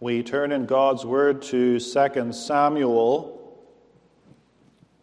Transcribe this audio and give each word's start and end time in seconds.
We 0.00 0.24
turn 0.24 0.50
in 0.50 0.66
God's 0.66 1.06
Word 1.06 1.40
to 1.42 1.78
2 1.78 2.32
Samuel, 2.32 3.56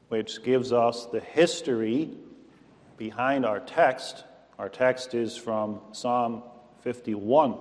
which 0.10 0.44
gives 0.44 0.74
us 0.74 1.06
the 1.06 1.22
history 1.22 2.10
behind 2.98 3.46
our 3.46 3.62
text. 3.62 4.26
Our 4.60 4.68
text 4.68 5.14
is 5.14 5.38
from 5.38 5.80
Psalm 5.94 6.44
51. 6.82 7.56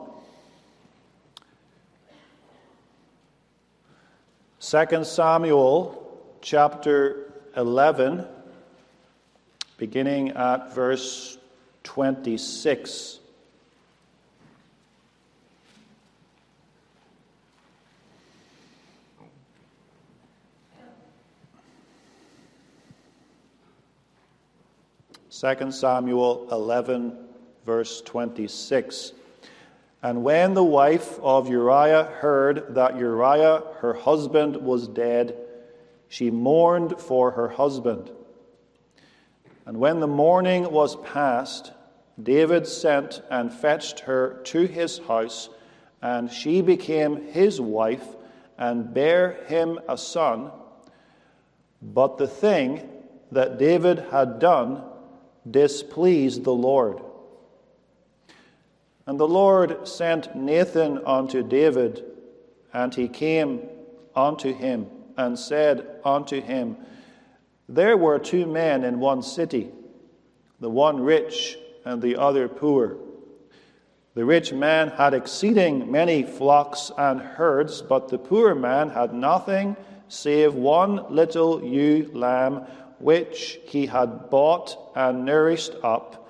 2 4.58 5.04
Samuel 5.04 6.20
chapter 6.42 7.32
11, 7.56 8.26
beginning 9.78 10.30
at 10.30 10.74
verse 10.74 11.38
26. 11.84 13.19
Second 25.40 25.72
Samuel 25.72 26.46
11, 26.52 27.16
verse 27.64 28.02
26. 28.02 29.14
And 30.02 30.22
when 30.22 30.52
the 30.52 30.62
wife 30.62 31.18
of 31.20 31.48
Uriah 31.48 32.12
heard 32.18 32.74
that 32.74 32.98
Uriah, 32.98 33.62
her 33.78 33.94
husband, 33.94 34.56
was 34.56 34.86
dead, 34.86 35.34
she 36.10 36.30
mourned 36.30 37.00
for 37.00 37.30
her 37.30 37.48
husband. 37.48 38.10
And 39.64 39.78
when 39.80 40.00
the 40.00 40.06
mourning 40.06 40.70
was 40.70 40.96
past, 40.96 41.72
David 42.22 42.66
sent 42.66 43.22
and 43.30 43.50
fetched 43.50 44.00
her 44.00 44.42
to 44.44 44.66
his 44.66 44.98
house, 44.98 45.48
and 46.02 46.30
she 46.30 46.60
became 46.60 47.28
his 47.28 47.58
wife 47.58 48.04
and 48.58 48.92
bare 48.92 49.42
him 49.46 49.80
a 49.88 49.96
son. 49.96 50.50
But 51.80 52.18
the 52.18 52.28
thing 52.28 52.90
that 53.32 53.56
David 53.56 54.00
had 54.10 54.38
done 54.38 54.84
displeased 55.48 56.44
the 56.44 56.54
Lord. 56.54 57.00
And 59.06 59.18
the 59.18 59.28
Lord 59.28 59.88
sent 59.88 60.36
Nathan 60.36 61.00
unto 61.04 61.42
David, 61.42 62.04
and 62.72 62.94
he 62.94 63.08
came 63.08 63.60
unto 64.14 64.54
him 64.54 64.86
and 65.16 65.38
said 65.38 65.86
unto 66.04 66.40
him, 66.40 66.76
There 67.68 67.96
were 67.96 68.18
two 68.18 68.46
men 68.46 68.84
in 68.84 69.00
one 69.00 69.22
city, 69.22 69.70
the 70.60 70.70
one 70.70 71.00
rich 71.00 71.58
and 71.84 72.00
the 72.00 72.16
other 72.16 72.48
poor. 72.48 72.98
The 74.14 74.24
rich 74.24 74.52
man 74.52 74.88
had 74.88 75.14
exceeding 75.14 75.90
many 75.90 76.22
flocks 76.22 76.90
and 76.98 77.20
herds, 77.20 77.80
but 77.80 78.08
the 78.08 78.18
poor 78.18 78.54
man 78.54 78.90
had 78.90 79.14
nothing 79.14 79.76
save 80.08 80.54
one 80.54 81.06
little 81.08 81.64
ewe 81.64 82.10
lamb, 82.12 82.66
which 83.00 83.58
he 83.64 83.86
had 83.86 84.30
bought 84.30 84.76
and 84.94 85.24
nourished 85.24 85.74
up 85.82 86.20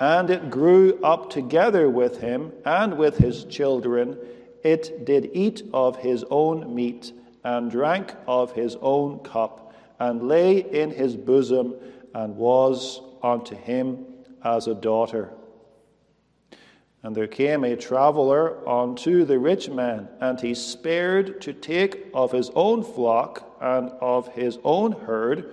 and 0.00 0.30
it 0.30 0.50
grew 0.50 0.98
up 1.02 1.30
together 1.30 1.88
with 1.88 2.20
him 2.20 2.52
and 2.64 2.96
with 2.96 3.18
his 3.18 3.44
children. 3.44 4.16
It 4.62 5.04
did 5.04 5.30
eat 5.32 5.62
of 5.72 5.96
his 5.96 6.24
own 6.30 6.74
meat 6.74 7.12
and 7.44 7.70
drank 7.70 8.14
of 8.26 8.52
his 8.52 8.76
own 8.80 9.20
cup, 9.20 9.74
and 9.98 10.28
lay 10.28 10.58
in 10.58 10.90
his 10.90 11.16
bosom, 11.16 11.74
and 12.14 12.36
was 12.36 13.00
unto 13.22 13.56
him 13.56 14.04
as 14.44 14.66
a 14.66 14.74
daughter. 14.74 15.30
And 17.02 17.14
there 17.16 17.28
came 17.28 17.64
a 17.64 17.76
traveller 17.76 18.68
unto 18.68 19.24
the 19.24 19.38
rich 19.38 19.68
man, 19.70 20.08
and 20.20 20.40
he 20.40 20.54
spared 20.54 21.40
to 21.42 21.52
take 21.52 22.08
of 22.12 22.32
his 22.32 22.50
own 22.50 22.82
flock 22.82 23.56
and 23.60 23.90
of 24.00 24.28
his 24.34 24.58
own 24.62 24.92
herd 24.92 25.52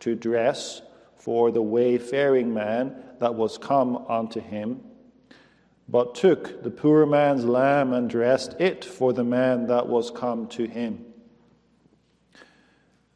to 0.00 0.14
dress 0.14 0.82
for 1.16 1.50
the 1.50 1.62
wayfaring 1.62 2.52
man 2.52 2.94
that 3.18 3.34
was 3.34 3.58
come 3.58 3.96
unto 4.08 4.40
him, 4.40 4.80
but 5.88 6.14
took 6.14 6.62
the 6.62 6.70
poor 6.70 7.06
man's 7.06 7.44
lamb 7.44 7.92
and 7.92 8.08
dressed 8.10 8.54
it 8.60 8.84
for 8.84 9.12
the 9.12 9.24
man 9.24 9.66
that 9.66 9.88
was 9.88 10.10
come 10.10 10.46
to 10.48 10.66
him. 10.66 11.04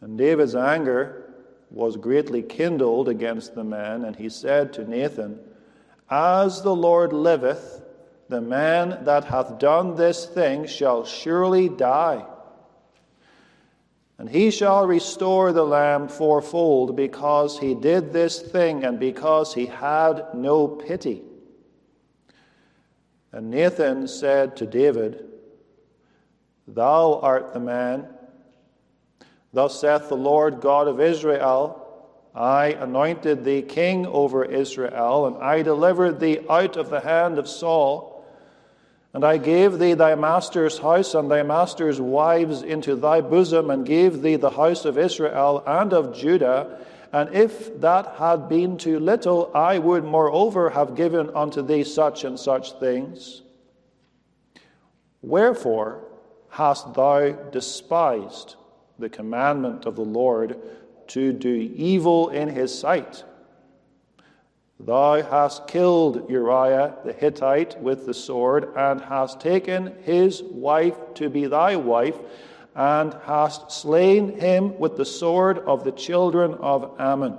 And 0.00 0.16
David's 0.16 0.55
anger 0.55 1.34
was 1.71 1.97
greatly 1.97 2.43
kindled 2.43 3.09
against 3.09 3.55
the 3.55 3.65
man, 3.65 4.05
and 4.05 4.16
he 4.16 4.28
said 4.28 4.72
to 4.72 4.88
Nathan, 4.88 5.38
As 6.09 6.62
the 6.62 6.75
Lord 6.75 7.12
liveth, 7.12 7.82
the 8.28 8.41
man 8.41 9.05
that 9.05 9.25
hath 9.25 9.59
done 9.59 9.97
this 9.97 10.26
thing 10.26 10.66
shall 10.66 11.05
surely 11.05 11.69
die. 11.69 12.25
And 14.20 14.28
he 14.28 14.50
shall 14.50 14.86
restore 14.86 15.50
the 15.50 15.64
lamb 15.64 16.06
fourfold 16.06 16.94
because 16.94 17.58
he 17.58 17.75
did 17.75 18.12
this 18.12 18.38
thing 18.38 18.84
and 18.84 19.00
because 19.00 19.54
he 19.54 19.64
had 19.64 20.34
no 20.34 20.69
pity. 20.69 21.22
And 23.32 23.50
Nathan 23.50 24.06
said 24.06 24.58
to 24.58 24.66
David, 24.66 25.25
Thou 26.69 27.19
art 27.20 27.54
the 27.54 27.60
man. 27.60 28.08
Thus 29.54 29.81
saith 29.81 30.10
the 30.10 30.19
Lord 30.19 30.60
God 30.60 30.87
of 30.87 31.00
Israel 31.00 32.12
I 32.34 32.76
anointed 32.78 33.42
thee 33.42 33.62
king 33.62 34.06
over 34.06 34.44
Israel, 34.44 35.28
and 35.28 35.38
I 35.38 35.62
delivered 35.62 36.20
thee 36.20 36.41
out 36.50 36.76
of 36.76 36.91
the 36.91 37.00
hand 37.00 37.38
of 37.38 37.48
Saul. 37.48 38.09
And 39.12 39.25
I 39.25 39.38
gave 39.38 39.78
thee 39.78 39.94
thy 39.94 40.15
master's 40.15 40.78
house 40.78 41.15
and 41.15 41.31
thy 41.31 41.43
master's 41.43 42.00
wives 42.00 42.62
into 42.62 42.94
thy 42.94 43.21
bosom, 43.21 43.71
and 43.71 43.84
gave 43.84 44.22
thee 44.22 44.37
the 44.37 44.50
house 44.50 44.84
of 44.84 44.97
Israel 44.97 45.65
and 45.66 45.93
of 45.93 46.16
Judah. 46.16 46.78
And 47.12 47.34
if 47.34 47.81
that 47.81 48.15
had 48.19 48.49
been 48.49 48.76
too 48.76 49.00
little, 49.00 49.50
I 49.53 49.78
would 49.78 50.04
moreover 50.04 50.70
have 50.70 50.94
given 50.94 51.31
unto 51.31 51.60
thee 51.60 51.82
such 51.82 52.22
and 52.22 52.38
such 52.38 52.72
things. 52.78 53.43
Wherefore 55.22 56.04
hast 56.50 56.94
thou 56.94 57.32
despised 57.50 58.54
the 58.99 59.09
commandment 59.09 59.87
of 59.87 59.97
the 59.97 60.04
Lord 60.04 60.56
to 61.09 61.32
do 61.32 61.50
evil 61.75 62.28
in 62.28 62.49
his 62.49 62.76
sight? 62.76 63.25
Thou 64.83 65.23
hast 65.23 65.67
killed 65.67 66.31
Uriah 66.31 66.95
the 67.05 67.13
Hittite 67.13 67.81
with 67.83 68.07
the 68.07 68.15
sword, 68.15 68.73
and 68.75 69.01
hast 69.01 69.39
taken 69.39 69.95
his 70.03 70.43
wife 70.43 70.97
to 71.15 71.29
be 71.29 71.47
thy 71.47 71.77
wife, 71.77 72.19
and 72.75 73.15
hast 73.25 73.71
slain 73.71 74.41
him 74.41 74.79
with 74.79 74.97
the 74.97 75.05
sword 75.05 75.59
of 75.59 75.85
the 75.85 75.93
children 75.93 76.55
of 76.55 76.99
Ammon. 76.99 77.37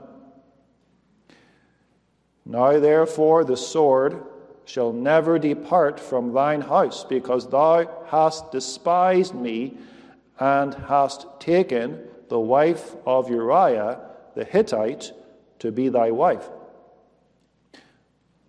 Now 2.45 2.79
therefore 2.79 3.43
the 3.43 3.57
sword 3.57 4.23
shall 4.65 4.93
never 4.93 5.39
depart 5.39 5.99
from 5.99 6.33
thine 6.33 6.61
house, 6.61 7.03
because 7.03 7.49
thou 7.49 7.89
hast 8.05 8.51
despised 8.51 9.33
me, 9.33 9.77
and 10.39 10.75
hast 10.75 11.25
taken 11.39 12.03
the 12.29 12.39
wife 12.39 12.95
of 13.05 13.31
Uriah 13.31 13.99
the 14.35 14.43
Hittite 14.43 15.11
to 15.59 15.71
be 15.71 15.89
thy 15.89 16.11
wife. 16.11 16.47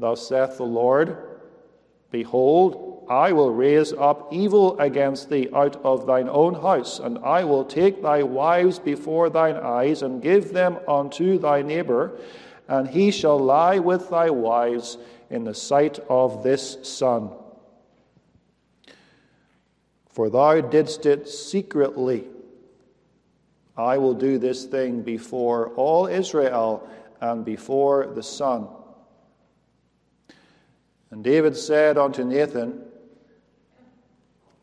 Thus 0.02 0.26
saith 0.26 0.56
the 0.56 0.64
Lord 0.64 1.16
Behold, 2.10 3.06
I 3.08 3.30
will 3.30 3.54
raise 3.54 3.92
up 3.92 4.32
evil 4.32 4.76
against 4.80 5.30
thee 5.30 5.48
out 5.54 5.76
of 5.84 6.06
thine 6.06 6.28
own 6.28 6.54
house, 6.54 6.98
and 6.98 7.18
I 7.18 7.44
will 7.44 7.64
take 7.64 8.02
thy 8.02 8.24
wives 8.24 8.80
before 8.80 9.30
thine 9.30 9.54
eyes, 9.54 10.02
and 10.02 10.20
give 10.20 10.52
them 10.52 10.78
unto 10.88 11.38
thy 11.38 11.62
neighbor, 11.62 12.18
and 12.66 12.88
he 12.88 13.12
shall 13.12 13.38
lie 13.38 13.78
with 13.78 14.10
thy 14.10 14.28
wives 14.28 14.98
in 15.30 15.44
the 15.44 15.54
sight 15.54 16.00
of 16.08 16.42
this 16.42 16.78
sun. 16.82 17.30
For 20.08 20.28
thou 20.28 20.62
didst 20.62 21.06
it 21.06 21.28
secretly. 21.28 22.26
I 23.76 23.98
will 23.98 24.14
do 24.14 24.36
this 24.38 24.64
thing 24.64 25.02
before 25.02 25.68
all 25.76 26.08
Israel 26.08 26.88
and 27.20 27.44
before 27.44 28.08
the 28.08 28.22
sun. 28.24 28.66
And 31.12 31.22
David 31.22 31.58
said 31.58 31.98
unto 31.98 32.24
Nathan, 32.24 32.80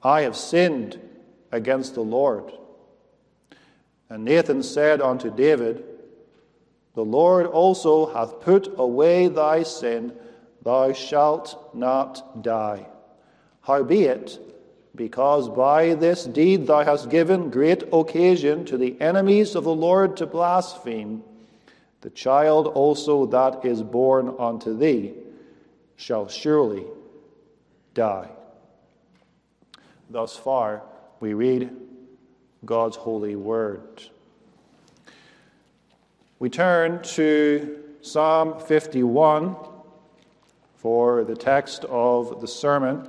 I 0.01 0.21
have 0.21 0.35
sinned 0.35 0.99
against 1.51 1.93
the 1.93 2.01
Lord. 2.01 2.51
And 4.09 4.25
Nathan 4.25 4.63
said 4.63 4.99
unto 4.99 5.29
David, 5.29 5.83
The 6.95 7.05
Lord 7.05 7.45
also 7.45 8.11
hath 8.11 8.41
put 8.41 8.73
away 8.79 9.27
thy 9.27 9.61
sin, 9.61 10.11
thou 10.63 10.91
shalt 10.91 11.75
not 11.75 12.41
die. 12.41 12.87
Howbeit, 13.61 14.39
because 14.95 15.49
by 15.49 15.93
this 15.93 16.25
deed 16.25 16.65
thou 16.65 16.83
hast 16.83 17.11
given 17.11 17.51
great 17.51 17.83
occasion 17.93 18.65
to 18.65 18.77
the 18.77 18.99
enemies 18.99 19.53
of 19.53 19.65
the 19.65 19.75
Lord 19.75 20.17
to 20.17 20.25
blaspheme, 20.25 21.23
the 22.01 22.09
child 22.09 22.65
also 22.65 23.27
that 23.27 23.63
is 23.63 23.83
born 23.83 24.33
unto 24.39 24.75
thee 24.75 25.13
shall 25.99 26.29
surely 26.29 26.85
die. 27.93 28.29
thus 30.09 30.37
far, 30.37 30.81
we 31.19 31.33
read 31.33 31.69
God's 32.65 32.95
holy 32.95 33.35
word. 33.35 34.03
We 36.39 36.49
turn 36.49 37.03
to 37.03 37.83
Psalm 38.01 38.61
51 38.61 39.57
for 40.77 41.25
the 41.25 41.35
text 41.35 41.83
of 41.83 42.39
the 42.39 42.47
sermon. 42.47 43.05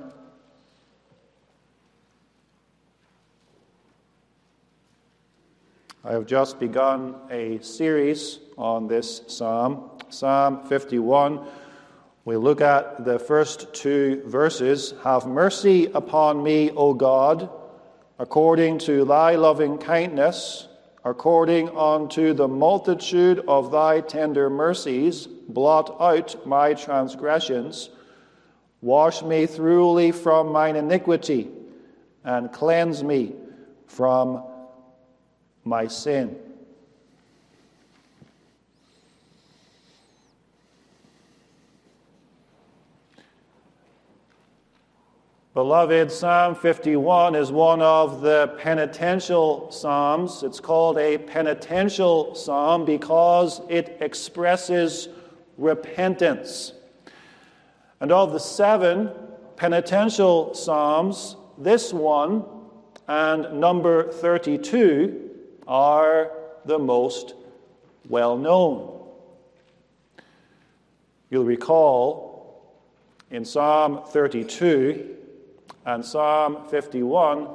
I 6.03 6.11
have 6.11 6.25
just 6.25 6.59
begun 6.59 7.15
a 7.29 7.59
series 7.61 8.39
on 8.57 8.87
this 8.87 9.21
psalm, 9.27 9.91
Psalm 10.09 10.65
51. 10.67 11.39
We 12.23 12.37
look 12.37 12.61
at 12.61 13.03
the 13.03 13.17
first 13.17 13.73
two 13.73 14.21
verses. 14.27 14.93
Have 15.03 15.25
mercy 15.25 15.87
upon 15.87 16.43
me, 16.43 16.69
O 16.69 16.93
God, 16.93 17.49
according 18.19 18.77
to 18.79 19.05
thy 19.05 19.35
loving 19.35 19.79
kindness, 19.79 20.67
according 21.03 21.75
unto 21.75 22.33
the 22.33 22.47
multitude 22.47 23.43
of 23.47 23.71
thy 23.71 24.01
tender 24.01 24.51
mercies, 24.51 25.25
blot 25.25 25.95
out 25.99 26.45
my 26.45 26.75
transgressions. 26.75 27.89
Wash 28.81 29.23
me 29.23 29.47
thoroughly 29.47 30.11
from 30.11 30.51
mine 30.51 30.75
iniquity, 30.75 31.49
and 32.23 32.51
cleanse 32.51 33.03
me 33.03 33.33
from 33.87 34.43
my 35.63 35.87
sin. 35.87 36.37
Beloved, 45.53 46.09
Psalm 46.09 46.55
51 46.55 47.35
is 47.35 47.51
one 47.51 47.81
of 47.81 48.21
the 48.21 48.55
penitential 48.57 49.69
psalms. 49.69 50.43
It's 50.43 50.61
called 50.61 50.97
a 50.97 51.17
penitential 51.17 52.33
psalm 52.35 52.85
because 52.85 53.59
it 53.67 53.97
expresses 53.99 55.09
repentance. 55.57 56.71
And 57.99 58.13
of 58.13 58.31
the 58.31 58.39
seven 58.39 59.11
penitential 59.57 60.53
psalms, 60.53 61.35
this 61.57 61.91
one 61.91 62.45
and 63.09 63.59
number 63.59 64.09
32 64.09 65.31
are 65.67 66.31
the 66.63 66.79
most 66.79 67.33
well 68.07 68.37
known. 68.37 69.05
You'll 71.29 71.43
recall 71.43 72.79
in 73.31 73.43
Psalm 73.43 74.05
32 74.07 75.17
and 75.85 76.05
Psalm 76.05 76.67
51, 76.69 77.47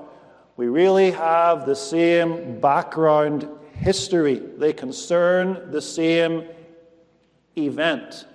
we 0.56 0.68
really 0.68 1.10
have 1.12 1.66
the 1.66 1.76
same 1.76 2.60
background 2.60 3.48
history. 3.72 4.42
They 4.56 4.72
concern 4.72 5.70
the 5.70 5.82
same 5.82 6.44
event. 7.56 8.26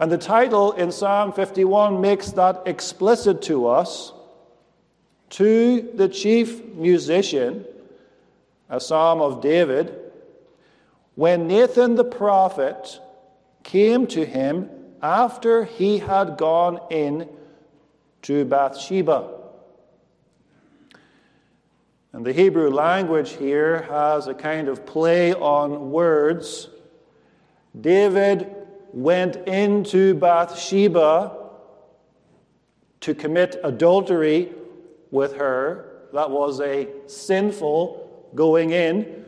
And 0.00 0.10
the 0.10 0.18
title 0.18 0.72
in 0.72 0.90
Psalm 0.90 1.32
51 1.32 2.00
makes 2.00 2.32
that 2.32 2.62
explicit 2.66 3.42
to 3.42 3.68
us. 3.68 4.12
To 5.30 5.90
the 5.94 6.08
chief 6.08 6.64
musician, 6.74 7.64
a 8.68 8.80
psalm 8.80 9.20
of 9.20 9.40
David, 9.40 9.94
when 11.14 11.46
Nathan 11.46 11.94
the 11.94 12.04
prophet 12.04 13.00
came 13.62 14.06
to 14.08 14.26
him 14.26 14.68
after 15.02 15.64
he 15.64 15.98
had 15.98 16.36
gone 16.36 16.80
in 16.90 17.28
to 18.22 18.44
Bathsheba. 18.44 19.28
And 22.12 22.24
the 22.26 22.32
Hebrew 22.32 22.70
language 22.70 23.32
here 23.32 23.82
has 23.82 24.26
a 24.26 24.34
kind 24.34 24.68
of 24.68 24.84
play 24.84 25.32
on 25.32 25.90
words. 25.90 26.68
David 27.80 28.54
went 28.92 29.36
into 29.48 30.14
Bathsheba 30.14 31.38
to 33.00 33.14
commit 33.14 33.58
adultery 33.64 34.52
with 35.10 35.34
her. 35.36 36.02
That 36.12 36.30
was 36.30 36.60
a 36.60 36.88
sinful 37.06 38.28
going 38.34 38.70
in 38.70 39.24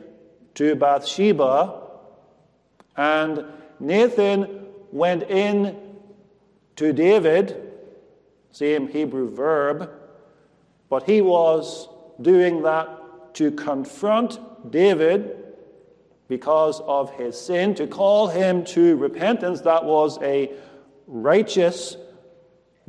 to 0.55 0.75
Bathsheba. 0.77 1.81
And 2.97 3.45
Nathan 3.81 4.67
went 4.93 5.25
in 5.25 5.77
to 6.77 6.93
David 6.93 7.74
same 8.55 8.87
Hebrew 8.87 9.35
verb, 9.35 9.91
but 10.89 11.03
he 11.03 11.21
was 11.21 11.89
doing 12.21 12.63
that 12.63 13.35
to 13.35 13.51
confront 13.51 14.71
David 14.71 15.45
because 16.29 16.81
of 16.83 17.11
his 17.15 17.39
sin, 17.39 17.75
to 17.75 17.89
call 17.89 18.29
him 18.29 18.65
to 18.67 18.95
repentance. 18.97 19.61
That 19.63 19.85
was 19.85 20.23
a 20.23 20.53
righteous 21.09 21.97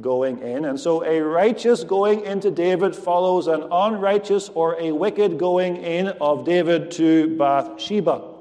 going 0.01 0.39
in. 0.43 0.65
And 0.65 0.79
so 0.79 1.03
a 1.03 1.19
righteous 1.19 1.83
going 1.83 2.23
into 2.25 2.51
David 2.51 2.95
follows 2.95 3.47
an 3.47 3.63
unrighteous 3.71 4.49
or 4.49 4.79
a 4.79 4.91
wicked 4.91 5.39
going 5.39 5.77
in 5.77 6.09
of 6.21 6.45
David 6.45 6.91
to 6.91 7.35
Bathsheba. 7.37 8.34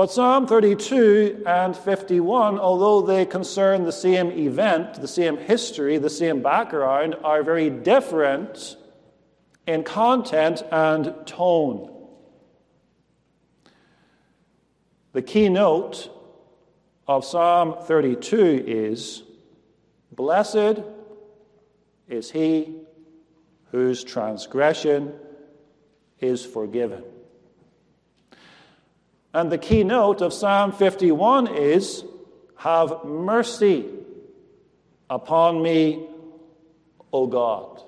But 0.00 0.10
Psalm 0.10 0.46
32 0.46 1.42
and 1.44 1.76
51, 1.76 2.58
although 2.58 3.02
they 3.02 3.26
concern 3.26 3.84
the 3.84 3.92
same 3.92 4.30
event, 4.30 4.94
the 4.94 5.06
same 5.06 5.36
history, 5.36 5.98
the 5.98 6.08
same 6.08 6.40
background, 6.40 7.16
are 7.22 7.42
very 7.42 7.68
different 7.68 8.78
in 9.66 9.84
content 9.84 10.62
and 10.72 11.14
tone. 11.26 11.94
The 15.12 15.20
keynote 15.20 16.08
of 17.06 17.26
Psalm 17.26 17.76
32 17.82 18.64
is 18.66 19.22
Blessed 20.12 20.80
is 22.08 22.30
he 22.30 22.74
whose 23.70 24.02
transgression 24.02 25.12
is 26.20 26.42
forgiven. 26.46 27.04
And 29.32 29.50
the 29.50 29.58
keynote 29.58 30.22
of 30.22 30.32
Psalm 30.32 30.72
51 30.72 31.54
is 31.54 32.04
Have 32.56 33.04
mercy 33.04 33.86
upon 35.08 35.62
me, 35.62 36.08
O 37.12 37.26
God. 37.26 37.82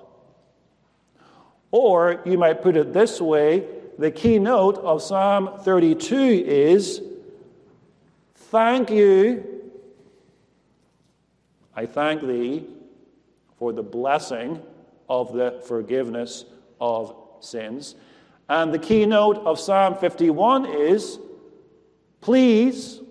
Or 1.71 2.21
you 2.25 2.37
might 2.37 2.61
put 2.61 2.77
it 2.77 2.93
this 2.93 3.19
way 3.19 3.67
the 3.97 4.11
keynote 4.11 4.77
of 4.77 5.01
Psalm 5.01 5.59
32 5.61 6.15
is 6.45 7.01
Thank 8.35 8.91
you. 8.91 9.43
I 11.75 11.87
thank 11.87 12.21
thee 12.21 12.67
for 13.57 13.73
the 13.73 13.81
blessing 13.81 14.61
of 15.09 15.33
the 15.33 15.61
forgiveness 15.65 16.45
of 16.79 17.15
sins. 17.39 17.95
And 18.47 18.71
the 18.71 18.79
keynote 18.79 19.37
of 19.37 19.59
Psalm 19.59 19.95
51 19.95 20.65
is 20.65 21.17
Please, 22.23 23.01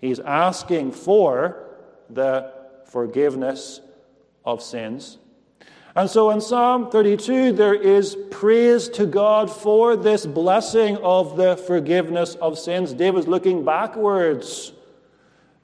he's 0.00 0.20
asking 0.20 0.92
for 0.92 1.68
the 2.08 2.50
forgiveness 2.86 3.82
of 4.42 4.62
sins. 4.62 5.18
And 5.94 6.08
so 6.08 6.30
in 6.30 6.40
Psalm 6.40 6.90
32, 6.90 7.52
there 7.52 7.74
is 7.74 8.16
praise 8.30 8.88
to 8.90 9.04
God 9.04 9.50
for 9.50 9.96
this 9.96 10.24
blessing 10.24 10.96
of 11.02 11.36
the 11.36 11.58
forgiveness 11.58 12.36
of 12.36 12.58
sins. 12.58 12.94
David's 12.94 13.28
looking 13.28 13.66
backwards 13.66 14.72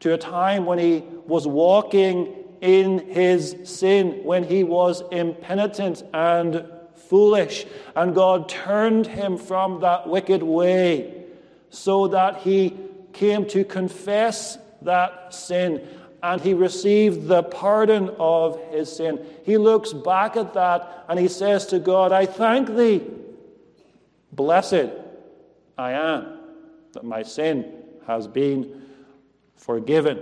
to 0.00 0.12
a 0.12 0.18
time 0.18 0.66
when 0.66 0.78
he 0.78 1.04
was 1.26 1.46
walking 1.46 2.34
in 2.60 3.08
his 3.08 3.56
sin, 3.64 4.20
when 4.24 4.44
he 4.44 4.62
was 4.62 5.02
impenitent 5.10 6.02
and 6.12 6.66
foolish, 6.96 7.64
and 7.96 8.14
God 8.14 8.50
turned 8.50 9.06
him 9.06 9.38
from 9.38 9.80
that 9.80 10.06
wicked 10.06 10.42
way 10.42 11.21
so 11.72 12.06
that 12.08 12.36
he 12.36 12.76
came 13.14 13.46
to 13.48 13.64
confess 13.64 14.58
that 14.82 15.34
sin 15.34 15.86
and 16.22 16.40
he 16.40 16.54
received 16.54 17.26
the 17.26 17.42
pardon 17.42 18.10
of 18.20 18.60
his 18.70 18.94
sin. 18.94 19.18
He 19.44 19.56
looks 19.56 19.92
back 19.92 20.36
at 20.36 20.54
that 20.54 21.04
and 21.08 21.18
he 21.18 21.28
says 21.28 21.66
to 21.66 21.78
God, 21.78 22.12
I 22.12 22.26
thank 22.26 22.68
thee. 22.76 23.02
Blessed 24.30 24.90
I 25.76 25.92
am 25.92 26.38
that 26.92 27.04
my 27.04 27.22
sin 27.22 27.72
has 28.06 28.28
been 28.28 28.82
forgiven. 29.56 30.20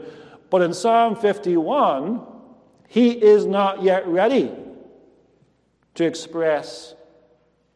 But 0.50 0.62
in 0.62 0.73
Psalm 0.73 1.16
51, 1.16 2.25
he 2.88 3.11
is 3.11 3.45
not 3.45 3.83
yet 3.83 4.07
ready 4.07 4.52
to 5.97 6.04
express 6.04 6.95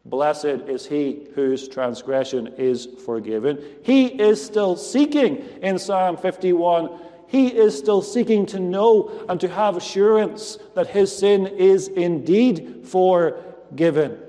Blessed 0.06 0.44
is 0.68 0.86
he 0.86 1.28
whose 1.34 1.66
transgression 1.66 2.54
is 2.58 2.86
forgiven. 3.04 3.62
He 3.82 4.06
is 4.06 4.44
still 4.44 4.76
seeking 4.76 5.36
in 5.62 5.78
Psalm 5.78 6.16
51 6.16 6.90
he 7.34 7.48
is 7.48 7.76
still 7.76 8.00
seeking 8.00 8.46
to 8.46 8.60
know 8.60 9.10
and 9.28 9.40
to 9.40 9.48
have 9.48 9.76
assurance 9.76 10.56
that 10.76 10.86
his 10.86 11.16
sin 11.18 11.48
is 11.48 11.88
indeed 11.88 12.86
forgiven. 12.86 14.20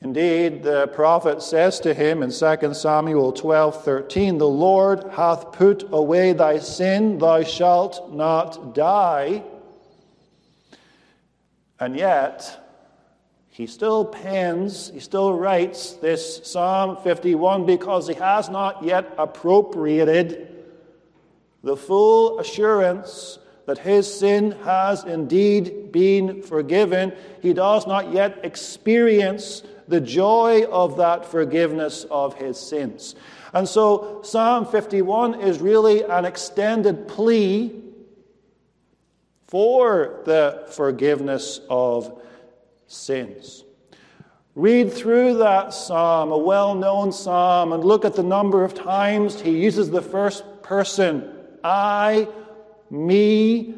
Indeed, 0.00 0.64
the 0.64 0.88
prophet 0.88 1.42
says 1.42 1.78
to 1.80 1.94
him 1.94 2.24
in 2.24 2.32
2 2.32 2.74
Samuel 2.74 3.30
12 3.30 3.84
13, 3.84 4.38
The 4.38 4.48
Lord 4.48 5.04
hath 5.12 5.52
put 5.52 5.84
away 5.92 6.32
thy 6.32 6.58
sin, 6.58 7.18
thou 7.18 7.44
shalt 7.44 8.12
not 8.12 8.74
die. 8.74 9.44
And 11.78 11.96
yet, 11.96 12.67
he 13.58 13.66
still 13.66 14.04
pens, 14.04 14.92
he 14.94 15.00
still 15.00 15.34
writes 15.34 15.94
this 15.94 16.42
Psalm 16.44 16.96
51 16.96 17.66
because 17.66 18.06
he 18.06 18.14
has 18.14 18.48
not 18.48 18.84
yet 18.84 19.12
appropriated 19.18 20.64
the 21.64 21.76
full 21.76 22.38
assurance 22.38 23.40
that 23.66 23.78
his 23.78 24.06
sin 24.06 24.52
has 24.62 25.02
indeed 25.02 25.90
been 25.90 26.40
forgiven. 26.40 27.12
He 27.42 27.52
does 27.52 27.84
not 27.84 28.12
yet 28.12 28.38
experience 28.44 29.64
the 29.88 30.00
joy 30.00 30.64
of 30.66 30.96
that 30.98 31.24
forgiveness 31.24 32.06
of 32.12 32.34
his 32.34 32.60
sins. 32.60 33.16
And 33.52 33.68
so 33.68 34.20
Psalm 34.22 34.66
51 34.66 35.40
is 35.40 35.58
really 35.58 36.04
an 36.04 36.26
extended 36.26 37.08
plea 37.08 37.74
for 39.48 40.20
the 40.26 40.64
forgiveness 40.70 41.60
of 41.68 42.22
sins. 42.88 43.64
Read 44.56 44.92
through 44.92 45.38
that 45.38 45.72
psalm, 45.72 46.32
a 46.32 46.38
well 46.38 46.74
known 46.74 47.12
psalm, 47.12 47.72
and 47.72 47.84
look 47.84 48.04
at 48.04 48.16
the 48.16 48.24
number 48.24 48.64
of 48.64 48.74
times 48.74 49.40
he 49.40 49.56
uses 49.56 49.88
the 49.88 50.02
first 50.02 50.42
person 50.62 51.32
I, 51.62 52.26
me, 52.90 53.74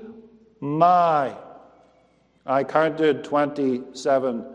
my. 0.60 1.34
I 2.46 2.64
counted 2.64 3.24
27 3.24 4.46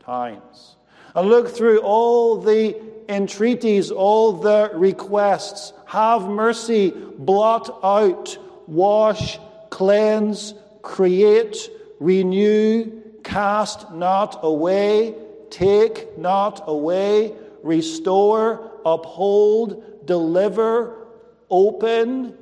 times. 0.00 0.76
And 1.14 1.28
look 1.28 1.48
through 1.48 1.80
all 1.80 2.40
the 2.40 2.80
entreaties, 3.08 3.90
all 3.90 4.32
the 4.32 4.70
requests. 4.74 5.72
Have 5.86 6.28
mercy, 6.28 6.90
blot 7.18 7.78
out, 7.82 8.38
wash, 8.66 9.38
cleanse, 9.68 10.54
create, 10.80 11.68
renew, 12.00 13.01
cast 13.32 13.90
not 13.92 14.40
away, 14.42 15.14
take 15.48 16.18
not 16.18 16.64
away, 16.66 17.32
restore, 17.62 18.72
uphold, 18.84 20.06
deliver, 20.06 21.06
open, 21.48 22.36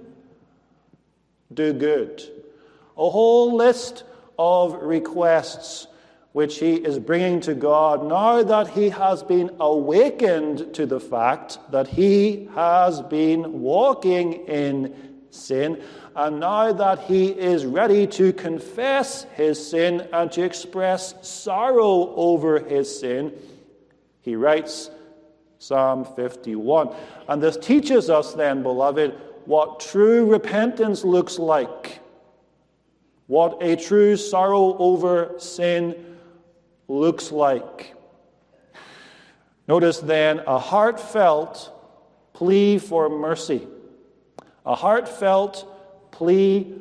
do 1.55 1.73
good. 1.73 2.21
A 2.97 3.09
whole 3.09 3.55
list 3.55 4.03
of 4.37 4.75
requests 4.83 5.87
which 6.33 6.59
he 6.59 6.75
is 6.75 6.99
bringing 6.99 7.41
to 7.41 7.55
God 7.55 8.05
now 8.07 8.43
that 8.43 8.69
he 8.69 8.89
has 8.91 9.23
been 9.23 9.51
awakened 9.61 10.75
to 10.75 10.87
the 10.87 11.01
fact 11.01 11.59
that 11.71 11.89
he 11.89 12.49
has 12.55 13.01
been 13.03 13.61
walking 13.61 14.33
in 14.47 15.10
sin, 15.31 15.83
and 16.17 16.41
now 16.41 16.73
that 16.73 17.01
he 17.01 17.29
is 17.29 17.65
ready 17.65 18.07
to 18.07 18.33
confess 18.33 19.25
his 19.35 19.65
sin 19.71 20.09
and 20.13 20.31
to 20.33 20.43
express 20.43 21.15
sorrow 21.27 22.15
over 22.17 22.59
his 22.59 23.01
sin, 23.01 23.33
he 24.23 24.37
writes 24.37 24.91
Psalm 25.59 26.05
51. 26.05 26.95
And 27.29 27.43
this 27.43 27.57
teaches 27.57 28.11
us 28.11 28.35
then, 28.35 28.63
beloved, 28.63 29.15
what 29.45 29.81
true 29.81 30.31
repentance 30.31 31.05
looks 31.05 31.39
like, 31.39 32.01
what 33.27 33.59
a 33.61 33.77
true 33.77 34.17
sorrow 34.17 34.77
over 34.79 35.35
sin 35.39 36.17
looks 36.89 37.31
like. 37.31 37.95
Notice 39.69 40.01
then 40.01 40.41
a 40.47 40.59
heartfelt 40.59 41.73
plea 42.33 42.79
for 42.79 43.09
mercy. 43.09 43.69
A 44.71 44.77
heartfelt 44.77 45.67
plea 46.13 46.73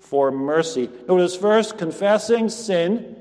for 0.00 0.32
mercy. 0.32 0.90
Notice 1.06 1.36
first 1.36 1.78
confessing 1.78 2.48
sin, 2.48 3.14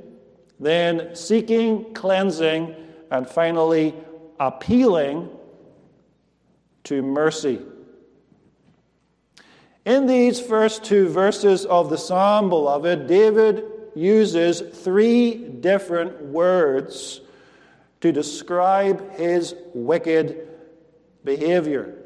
then 0.60 1.16
seeking 1.16 1.94
cleansing, 1.94 2.74
and 3.12 3.30
finally 3.30 3.94
appealing 4.40 5.30
to 6.86 7.04
mercy. 7.04 7.62
In 9.86 10.08
these 10.08 10.40
first 10.40 10.84
two 10.84 11.08
verses 11.08 11.64
of 11.68 11.92
the 11.92 11.98
psalm, 12.00 12.50
beloved, 12.50 13.06
David 13.06 13.64
uses 13.94 14.60
three 14.60 15.36
different 15.36 16.20
words 16.24 17.22
to 18.02 18.12
describe 18.12 19.08
his 19.12 19.54
wicked 19.76 20.48
behavior. 21.24 22.05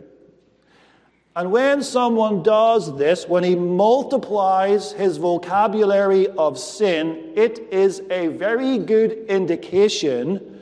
And 1.39 1.53
when 1.53 1.83
someone 1.83 2.43
does 2.43 2.97
this, 2.97 3.25
when 3.25 3.45
he 3.45 3.55
multiplies 3.55 4.91
his 4.91 5.15
vocabulary 5.15 6.27
of 6.27 6.59
sin, 6.59 7.31
it 7.33 7.59
is 7.71 8.01
a 8.09 8.27
very 8.27 8.77
good 8.77 9.13
indication 9.29 10.59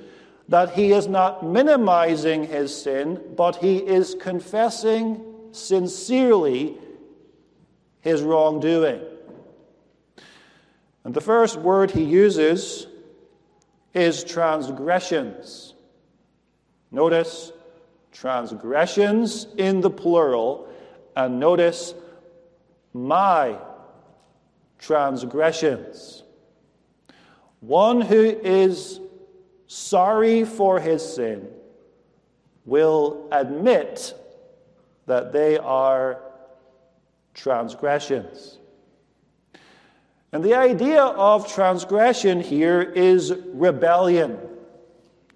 that 0.50 0.74
he 0.74 0.92
is 0.92 1.08
not 1.08 1.44
minimizing 1.44 2.46
his 2.46 2.80
sin, 2.80 3.20
but 3.36 3.56
he 3.56 3.78
is 3.78 4.16
confessing 4.22 5.26
sincerely 5.52 6.78
his 8.02 8.22
wrongdoing. 8.22 9.02
And 11.04 11.12
the 11.12 11.22
first 11.22 11.58
word 11.58 11.90
he 11.90 12.04
uses 12.04 12.86
is 13.96 14.24
transgressions. 14.24 15.74
Notice 16.92 17.52
transgressions 18.20 19.46
in 19.58 19.82
the 19.82 19.92
plural, 19.92 20.68
and 21.16 21.40
notice 21.40 21.94
my 22.94 23.58
transgressions. 24.80 26.24
One 27.60 28.02
who 28.02 28.24
is 28.24 29.00
sorry 29.68 30.46
for 30.46 30.80
his 30.80 31.04
sin 31.16 31.48
will 32.66 33.28
admit 33.32 34.16
that 35.06 35.32
they 35.32 35.60
are 35.60 36.20
transgressions. 37.36 38.58
And 40.32 40.44
the 40.44 40.56
idea 40.56 41.04
of 41.04 41.54
transgression 41.54 42.42
here 42.42 42.82
is 42.82 43.32
rebellion. 43.54 44.40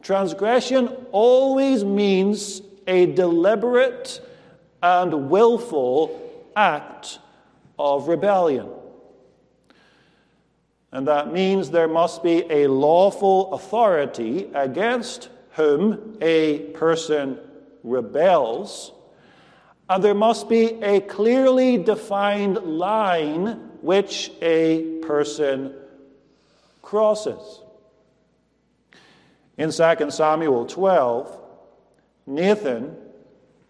Transgression 0.02 0.88
always 1.12 1.86
means 1.86 2.62
a 2.88 3.06
deliberate 3.08 4.22
and 4.82 5.30
willful 5.30 6.20
act 6.56 7.20
of 7.78 8.08
rebellion. 8.08 8.70
And 10.92 11.08
that 11.08 11.32
means 11.32 11.72
there 11.72 11.88
must 11.88 12.22
be 12.22 12.44
a 12.50 12.68
lawful 12.68 13.54
authority 13.54 14.50
against 14.54 15.30
whom 15.52 16.18
a 16.22 16.60
person 16.74 17.40
rebels, 17.84 18.92
and 19.90 20.04
there 20.04 20.14
must 20.14 20.48
be 20.48 20.82
a 20.82 21.02
clearly 21.02 21.78
defined 21.78 22.58
line 22.58 23.72
which 23.82 24.32
a 24.42 25.00
person 25.02 25.74
crosses. 26.82 27.62
In 29.58 29.72
2 29.72 30.12
Samuel 30.12 30.66
12, 30.66 31.41
Nathan 32.26 32.96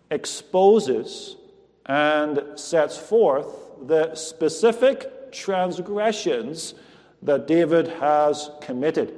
exposes 0.10 1.38
and 1.86 2.44
sets 2.56 2.98
forth 2.98 3.48
the 3.88 4.14
specific 4.16 5.32
transgressions 5.32 6.76
that 7.22 7.48
David 7.48 7.88
has 7.88 8.52
committed. 8.62 9.18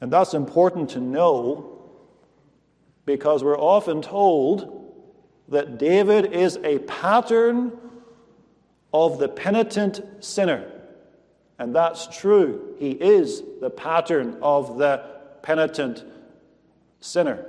And 0.00 0.12
that's 0.12 0.34
important 0.34 0.90
to 0.90 1.00
know 1.00 1.72
because 3.06 3.42
we're 3.42 3.58
often 3.58 4.02
told 4.02 4.92
that 5.48 5.78
David 5.78 6.32
is 6.32 6.58
a 6.64 6.78
pattern 6.80 7.72
of 8.92 9.18
the 9.18 9.28
penitent 9.28 10.00
sinner. 10.20 10.70
And 11.58 11.74
that's 11.74 12.06
true. 12.08 12.74
He 12.78 12.90
is 12.90 13.42
the 13.60 13.70
pattern 13.70 14.36
of 14.42 14.76
the 14.78 15.02
penitent 15.42 16.04
sinner. 17.00 17.44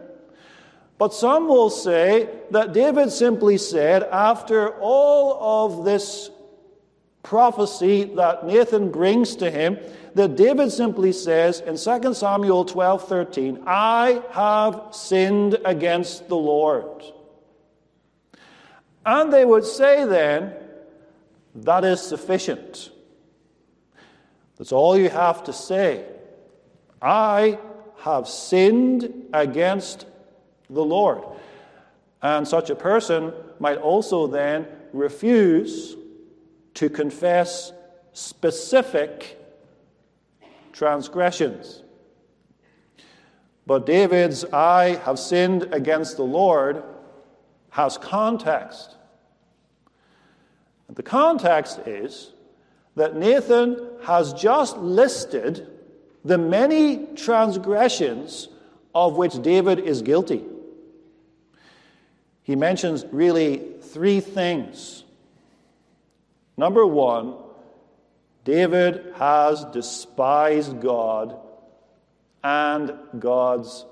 But 0.97 1.13
some 1.13 1.47
will 1.47 1.69
say 1.69 2.29
that 2.51 2.73
David 2.73 3.11
simply 3.11 3.57
said, 3.57 4.03
after 4.03 4.69
all 4.79 5.65
of 5.65 5.85
this 5.85 6.31
prophecy 7.21 8.05
that 8.15 8.45
Nathan 8.45 8.89
brings 8.91 9.35
to 9.35 9.51
him, 9.51 9.77
that 10.15 10.35
David 10.35 10.71
simply 10.71 11.11
says 11.11 11.59
in 11.59 11.77
2 11.77 12.13
Samuel 12.15 12.65
12 12.65 13.07
13, 13.07 13.63
I 13.67 14.23
have 14.31 14.87
sinned 14.91 15.57
against 15.65 16.27
the 16.29 16.37
Lord. 16.37 17.03
And 19.05 19.31
they 19.31 19.45
would 19.45 19.65
say 19.65 20.05
then, 20.05 20.53
that 21.53 21.83
is 21.83 22.01
sufficient. 22.01 22.91
That's 24.57 24.71
all 24.71 24.97
you 24.97 25.09
have 25.09 25.43
to 25.45 25.53
say. 25.53 26.05
I 27.01 27.59
have 27.99 28.27
sinned 28.27 29.27
against 29.33 30.05
the 30.69 30.83
Lord. 30.83 31.23
And 32.21 32.47
such 32.47 32.69
a 32.69 32.75
person 32.75 33.33
might 33.59 33.77
also 33.77 34.27
then 34.27 34.67
refuse 34.93 35.95
to 36.75 36.89
confess 36.89 37.71
specific 38.13 39.39
transgressions. 40.73 41.83
But 43.65 43.85
David's 43.85 44.45
I 44.45 44.95
have 45.03 45.19
sinned 45.19 45.73
against 45.73 46.17
the 46.17 46.23
Lord 46.23 46.83
has 47.69 47.97
context. 47.97 48.95
And 50.87 50.95
the 50.95 51.03
context 51.03 51.79
is 51.79 52.31
that 52.95 53.15
Nathan 53.15 53.79
has 54.03 54.33
just 54.33 54.77
listed 54.77 55.76
the 56.23 56.37
many 56.37 57.05
transgressions 57.15 58.49
of 58.93 59.15
which 59.15 59.41
David 59.41 59.79
is 59.79 60.01
guilty. 60.01 60.43
He 62.43 62.55
mentions 62.55 63.05
really 63.11 63.73
three 63.81 64.19
things. 64.19 65.03
Number 66.55 66.85
one, 66.85 67.35
David 68.43 69.13
has 69.15 69.65
despised 69.65 70.79
God 70.79 71.37
and 72.43 72.93
God's 73.19 73.85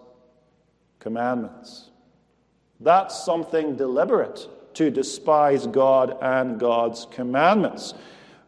commandments. 0.99 1.89
That's 2.79 3.23
something 3.23 3.75
deliberate 3.75 4.47
to 4.75 4.89
despise 4.89 5.67
God 5.67 6.17
and 6.21 6.59
God's 6.59 7.05
commandments. 7.11 7.93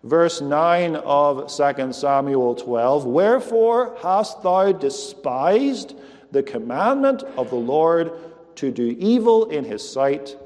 Verse 0.04 0.42
9 0.42 0.96
of 0.96 1.51
2 1.51 1.94
Samuel 1.94 2.56
12 2.56 3.06
Wherefore 3.06 3.98
hast 4.01 4.44
thou 4.44 4.72
despised 4.72 5.96
the 6.32 6.44
commandment 6.44 7.24
of 7.36 7.50
the 7.50 7.56
Lord 7.56 8.12
to 8.56 8.72
do 8.72 8.96
evil 9.00 9.50
in 9.50 9.66
his 9.66 9.88
sight? 9.88 10.38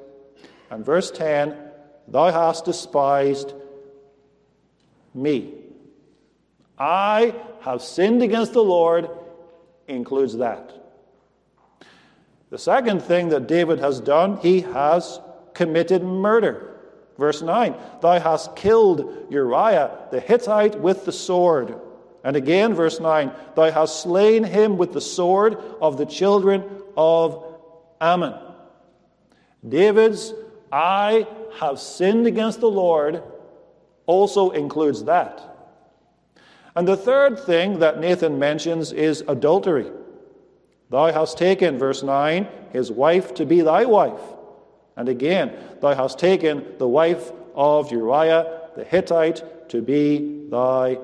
And 0.70 0.86
verse 0.86 1.12
10 1.12 1.58
Thou 2.08 2.32
hast 2.32 2.66
despised 2.66 3.54
me. 5.14 5.54
I 6.78 7.36
have 7.62 7.82
sinned 7.82 8.24
against 8.24 8.54
the 8.54 8.64
Lord 8.64 9.10
includes 9.88 10.38
that. 10.38 10.74
The 12.50 12.58
second 12.58 13.02
thing 13.02 13.30
that 13.30 13.48
David 13.48 13.80
has 13.80 14.00
done, 14.00 14.38
he 14.38 14.62
has 14.62 15.20
committed 15.54 16.04
murder. 16.04 16.71
Verse 17.22 17.44
9 17.44 17.76
Thou 18.02 18.20
hast 18.20 18.56
killed 18.56 19.28
Uriah 19.30 19.92
the 20.10 20.20
Hittite 20.20 20.80
with 20.80 21.06
the 21.06 21.12
sword. 21.12 21.80
And 22.24 22.36
again, 22.36 22.74
verse 22.74 23.00
9 23.00 23.32
Thou 23.56 23.70
hast 23.70 24.02
slain 24.02 24.44
him 24.44 24.76
with 24.76 24.92
the 24.92 25.02
sword 25.02 25.56
of 25.80 25.98
the 25.98 26.08
children 26.08 26.64
of 26.98 27.46
Ammon. 28.02 28.34
David's 29.70 30.34
I 30.72 31.28
have 31.60 31.80
sinned 31.80 32.26
against 32.26 32.60
the 32.60 32.72
Lord 32.72 33.22
also 34.08 34.50
includes 34.50 35.04
that. 35.04 35.48
And 36.76 36.88
the 36.88 36.98
third 36.98 37.40
thing 37.40 37.80
that 37.80 38.00
Nathan 38.00 38.40
mentions 38.40 38.94
is 38.94 39.24
adultery. 39.28 39.92
Thou 40.90 41.12
hast 41.12 41.38
taken, 41.38 41.78
verse 41.78 42.02
9, 42.02 42.48
his 42.74 42.92
wife 42.92 43.36
to 43.36 43.46
be 43.46 43.62
thy 43.62 43.86
wife. 43.86 44.22
And 44.96 45.10
again, 45.10 45.54
thou 45.80 45.96
hast 45.96 46.20
taken 46.20 46.66
the 46.78 46.88
wife 46.88 47.32
of 47.56 47.92
Uriah 47.92 48.60
the 48.76 48.84
Hittite 48.84 49.70
to 49.70 49.82
be 49.82 50.48
thy 50.50 50.98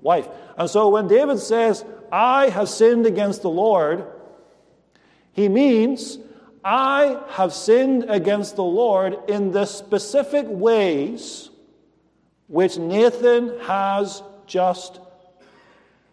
wife. 0.00 0.28
And 0.56 0.68
so 0.68 0.88
when 0.88 1.08
David 1.08 1.38
says, 1.38 1.84
I 2.12 2.48
have 2.50 2.68
sinned 2.68 3.06
against 3.06 3.42
the 3.42 3.50
Lord, 3.50 4.04
he 5.32 5.48
means, 5.48 6.18
I 6.64 7.20
have 7.30 7.52
sinned 7.52 8.06
against 8.08 8.56
the 8.56 8.64
Lord 8.64 9.18
in 9.28 9.52
the 9.52 9.64
specific 9.64 10.46
ways 10.48 11.50
which 12.48 12.78
Nathan 12.78 13.58
has 13.60 14.22
just 14.46 15.00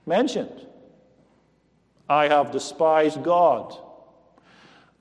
mentioned. 0.06 0.66
I 2.08 2.28
have 2.28 2.52
despised 2.52 3.24
God. 3.24 3.78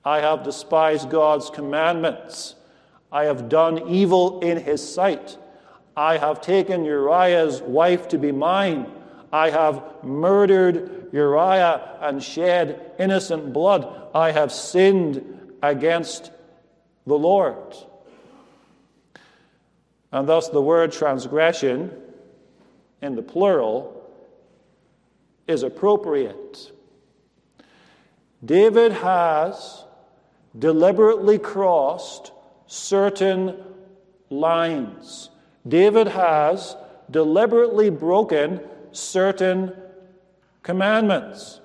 I 0.07 0.21
have 0.21 0.43
despised 0.43 1.09
God's 1.09 1.49
commandments. 1.49 2.55
I 3.11 3.25
have 3.25 3.49
done 3.49 3.89
evil 3.89 4.39
in 4.39 4.57
his 4.57 4.81
sight. 4.81 5.37
I 5.97 6.15
have 6.17 6.39
taken 6.39 6.85
Uriah's 6.85 7.61
wife 7.61 8.07
to 8.09 8.17
be 8.17 8.31
mine. 8.31 8.89
I 9.33 9.49
have 9.49 9.83
murdered 10.05 11.09
Uriah 11.11 11.97
and 11.99 12.23
shed 12.23 12.93
innocent 12.97 13.51
blood. 13.51 14.07
I 14.15 14.31
have 14.31 14.53
sinned 14.53 15.57
against 15.61 16.31
the 17.05 17.17
Lord. 17.17 17.75
And 20.13 20.25
thus, 20.25 20.47
the 20.47 20.61
word 20.61 20.93
transgression 20.93 21.91
in 23.01 23.15
the 23.15 23.21
plural 23.21 24.09
is 25.49 25.63
appropriate. 25.63 26.71
David 28.45 28.93
has 28.93 29.83
deliberately 30.57 31.39
crossed 31.39 32.31
certain 32.67 33.55
lines. 34.29 35.29
David 35.67 36.07
has 36.07 36.75
deliberately 37.09 37.89
broken 37.89 38.61
certain 38.91 39.73
commandments. 40.63 41.61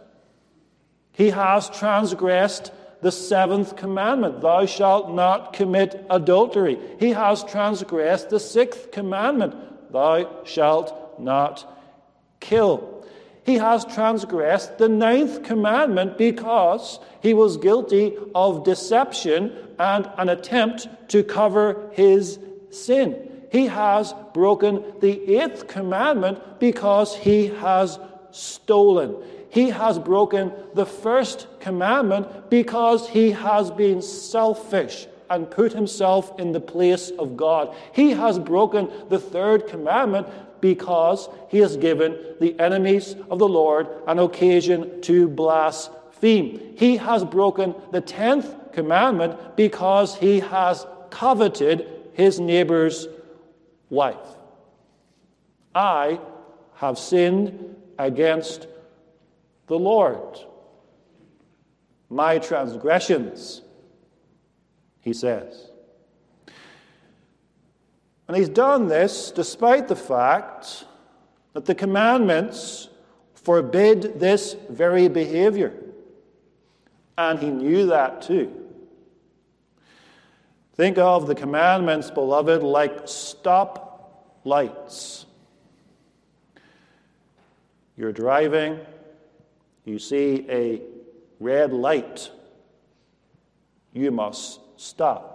He 1.12 1.30
has 1.30 1.68
transgressed 1.70 2.72
the 3.00 3.12
seventh 3.12 3.76
commandment 3.76 4.40
Thou 4.40 4.64
shalt 4.66 5.12
not 5.12 5.52
commit 5.52 6.06
adultery. 6.08 6.78
He 7.00 7.10
has 7.10 7.42
transgressed 7.44 8.30
the 8.30 8.40
sixth 8.40 8.92
commandment 8.92 9.92
Thou 9.92 10.44
shalt 10.44 11.18
not 11.18 11.68
kill 12.40 12.91
he 13.44 13.56
has 13.56 13.84
transgressed 13.84 14.78
the 14.78 14.88
ninth 14.88 15.42
commandment 15.42 16.16
because 16.16 17.00
he 17.20 17.34
was 17.34 17.56
guilty 17.56 18.16
of 18.34 18.64
deception 18.64 19.52
and 19.78 20.08
an 20.16 20.28
attempt 20.28 20.86
to 21.08 21.24
cover 21.24 21.90
his 21.92 22.38
sin. 22.70 23.30
He 23.50 23.66
has 23.66 24.14
broken 24.32 24.82
the 25.00 25.36
eighth 25.36 25.66
commandment 25.66 26.60
because 26.60 27.14
he 27.16 27.48
has 27.48 27.98
stolen. 28.30 29.16
He 29.50 29.70
has 29.70 29.98
broken 29.98 30.52
the 30.74 30.86
first 30.86 31.46
commandment 31.60 32.48
because 32.48 33.08
he 33.08 33.32
has 33.32 33.70
been 33.70 34.00
selfish 34.00 35.06
and 35.28 35.50
put 35.50 35.72
himself 35.72 36.38
in 36.38 36.52
the 36.52 36.60
place 36.60 37.10
of 37.18 37.36
God. 37.36 37.74
He 37.92 38.12
has 38.12 38.38
broken 38.38 38.90
the 39.08 39.18
third 39.18 39.66
commandment 39.66 40.28
because 40.62 41.28
he 41.48 41.58
has 41.58 41.76
given 41.76 42.16
the 42.40 42.58
enemies 42.58 43.14
of 43.30 43.38
the 43.38 43.48
Lord 43.48 43.88
an 44.06 44.18
occasion 44.18 45.02
to 45.02 45.28
blaspheme. 45.28 46.74
He 46.78 46.96
has 46.96 47.24
broken 47.24 47.74
the 47.90 48.00
tenth 48.00 48.72
commandment 48.72 49.56
because 49.56 50.16
he 50.16 50.40
has 50.40 50.86
coveted 51.10 51.86
his 52.14 52.40
neighbor's 52.40 53.08
wife. 53.90 54.16
I 55.74 56.20
have 56.74 56.96
sinned 56.96 57.76
against 57.98 58.68
the 59.66 59.78
Lord. 59.78 60.38
My 62.08 62.38
transgressions, 62.38 63.62
he 65.00 65.12
says. 65.12 65.71
And 68.28 68.36
he's 68.36 68.48
done 68.48 68.88
this 68.88 69.30
despite 69.30 69.88
the 69.88 69.96
fact 69.96 70.84
that 71.52 71.64
the 71.64 71.74
commandments 71.74 72.88
forbid 73.34 74.20
this 74.20 74.56
very 74.70 75.08
behavior. 75.08 75.72
And 77.18 77.38
he 77.38 77.50
knew 77.50 77.86
that 77.86 78.22
too. 78.22 78.62
Think 80.74 80.96
of 80.96 81.26
the 81.26 81.34
commandments, 81.34 82.10
beloved, 82.10 82.62
like 82.62 83.02
stop 83.04 84.38
lights. 84.44 85.26
You're 87.96 88.12
driving, 88.12 88.80
you 89.84 89.98
see 89.98 90.46
a 90.48 90.80
red 91.38 91.72
light, 91.72 92.30
you 93.92 94.10
must 94.10 94.60
stop. 94.76 95.31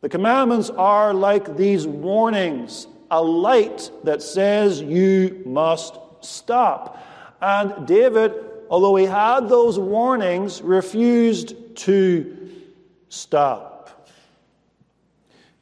The 0.00 0.08
commandments 0.08 0.70
are 0.70 1.12
like 1.12 1.56
these 1.56 1.86
warnings, 1.86 2.86
a 3.10 3.22
light 3.22 3.90
that 4.04 4.22
says 4.22 4.80
you 4.80 5.42
must 5.44 5.98
stop. 6.20 7.04
And 7.40 7.86
David, 7.86 8.32
although 8.70 8.96
he 8.96 9.04
had 9.04 9.48
those 9.48 9.78
warnings, 9.78 10.62
refused 10.62 11.76
to 11.76 12.50
stop. 13.08 13.70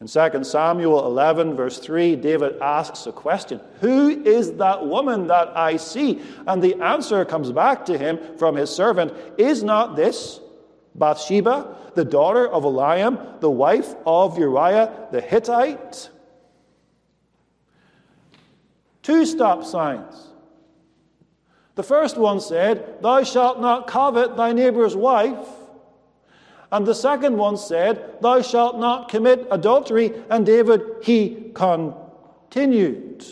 In 0.01 0.07
2 0.07 0.44
Samuel 0.44 1.05
11, 1.07 1.57
verse 1.57 1.81
3, 1.81 2.14
David 2.14 2.61
asks 2.61 3.07
a 3.07 3.12
question 3.12 3.61
Who 3.81 4.11
is 4.24 4.53
that 4.55 4.87
woman 4.87 5.27
that 5.27 5.57
I 5.57 5.77
see? 5.77 6.22
And 6.46 6.62
the 6.62 6.81
answer 6.81 7.24
comes 7.24 7.51
back 7.51 7.85
to 7.87 7.98
him 7.98 8.20
from 8.37 8.55
his 8.55 8.70
servant 8.70 9.12
Is 9.37 9.64
not 9.64 9.96
this 9.96 10.38
Bathsheba, 10.94 11.77
the 11.94 12.05
daughter 12.05 12.48
of 12.48 12.64
Eliam, 12.64 13.40
the 13.40 13.51
wife 13.51 13.94
of 14.07 14.38
Uriah 14.38 15.09
the 15.12 15.20
Hittite? 15.20 16.11
Two 19.03 19.24
stop 19.24 19.64
signs. 19.64 20.29
The 21.77 21.83
first 21.83 22.18
one 22.18 22.40
said, 22.40 23.01
Thou 23.03 23.22
shalt 23.22 23.61
not 23.61 23.87
covet 23.87 24.37
thy 24.37 24.53
neighbor's 24.53 24.96
wife. 24.96 25.48
And 26.70 26.85
the 26.85 26.94
second 26.94 27.37
one 27.37 27.57
said, 27.57 28.20
Thou 28.20 28.42
shalt 28.42 28.79
not 28.79 29.09
commit 29.09 29.46
adultery. 29.51 30.12
And 30.29 30.44
David, 30.44 30.83
he 31.03 31.53
continued. 31.55 33.24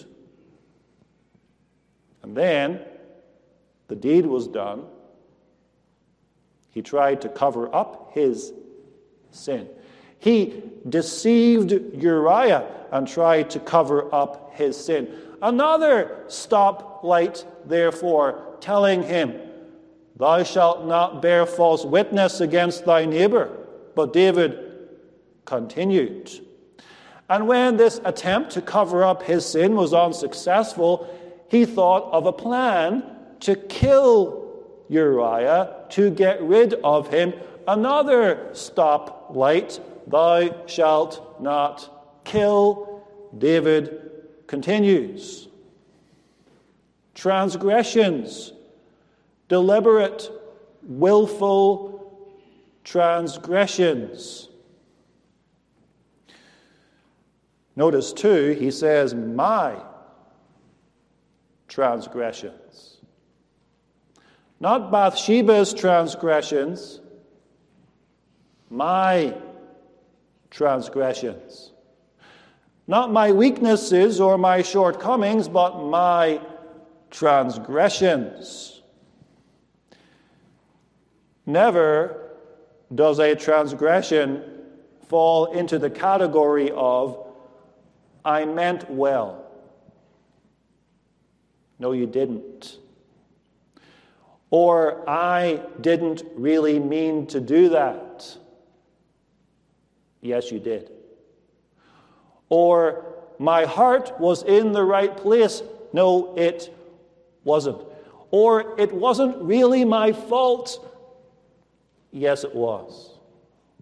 And 2.23 2.37
then 2.37 2.81
the 3.89 3.97
deed 3.97 4.27
was 4.27 4.49
done. 4.49 4.85
He 6.77 6.83
tried 6.83 7.23
to 7.23 7.31
cover 7.31 7.75
up 7.75 8.11
his 8.13 8.53
sin. 9.31 9.67
He 10.19 10.63
deceived 10.87 11.73
Uriah 11.73 12.67
and 12.93 13.09
tried 13.09 13.49
to 13.53 13.61
cover 13.61 14.15
up 14.15 14.53
his 14.53 14.77
sin. 14.77 15.09
Another 15.41 16.25
stoplight, 16.27 17.47
therefore, 17.65 18.59
telling 18.61 19.03
him, 19.05 19.41
Thou 20.17 20.43
shalt 20.43 20.85
not 20.85 21.23
bear 21.23 21.47
false 21.47 21.83
witness 21.87 22.43
against 22.43 22.85
thy 22.85 23.07
neighbor. 23.07 23.57
But 23.95 24.13
David 24.13 24.59
continued. 25.47 26.31
And 27.31 27.49
when 27.49 27.79
this 27.79 28.03
attempt 28.05 28.51
to 28.51 28.61
cover 28.61 29.03
up 29.03 29.23
his 29.23 29.47
sin 29.47 29.77
was 29.77 29.95
unsuccessful, 29.95 31.09
he 31.49 31.65
thought 31.65 32.13
of 32.13 32.27
a 32.27 32.35
plan 32.35 33.03
to 33.41 33.57
kill 33.57 34.46
Uriah, 34.89 35.75
to 35.91 36.11
get 36.11 36.43
rid 36.43 36.75
of 36.85 37.09
him. 37.09 37.33
Another 37.67 38.51
stop 38.53 39.31
light 39.35 39.81
thou 40.07 40.67
shalt 40.67 41.41
not 41.41 42.23
kill. 42.25 43.05
David 43.37 44.01
continues. 44.47 45.49
Transgressions 47.15 48.53
deliberate, 49.49 50.31
willful 50.83 52.25
transgressions. 52.85 54.49
Notice 57.75 58.13
too, 58.13 58.57
he 58.59 58.71
says, 58.71 59.15
my 59.15 59.77
transgressions. 61.69 62.96
Not 64.59 64.91
Bathsheba's 64.91 65.75
transgressions, 65.75 67.01
my 68.71 69.35
transgressions. 70.51 71.73
Not 72.87 73.13
my 73.13 73.33
weaknesses 73.33 74.21
or 74.21 74.39
my 74.39 74.63
shortcomings, 74.63 75.49
but 75.49 75.83
my 75.83 76.41
transgressions. 77.11 78.83
Never 81.45 82.31
does 82.95 83.19
a 83.19 83.35
transgression 83.35 84.43
fall 85.09 85.47
into 85.47 85.79
the 85.79 85.91
category 85.91 86.71
of, 86.73 87.27
I 88.25 88.45
meant 88.45 88.91
well. 88.91 89.45
No, 91.79 91.93
you 91.93 92.07
didn't. 92.07 92.79
Or, 94.51 95.09
I 95.09 95.63
didn't 95.81 96.23
really 96.35 96.79
mean 96.79 97.27
to 97.29 97.41
do 97.41 97.71
that. 97.71 98.37
Yes, 100.21 100.51
you 100.53 100.61
did. 100.61 100.91
Or, 102.49 103.05
my 103.39 103.65
heart 103.65 104.19
was 104.21 104.43
in 104.43 104.73
the 104.73 104.85
right 104.85 105.15
place. 105.17 105.63
No, 105.93 106.35
it 106.37 106.73
wasn't. 107.45 107.83
Or, 108.31 108.79
it 108.79 108.93
wasn't 108.93 109.37
really 109.43 109.85
my 109.85 110.13
fault. 110.13 110.85
Yes, 112.13 112.45
it 112.45 112.55
was. 112.55 113.11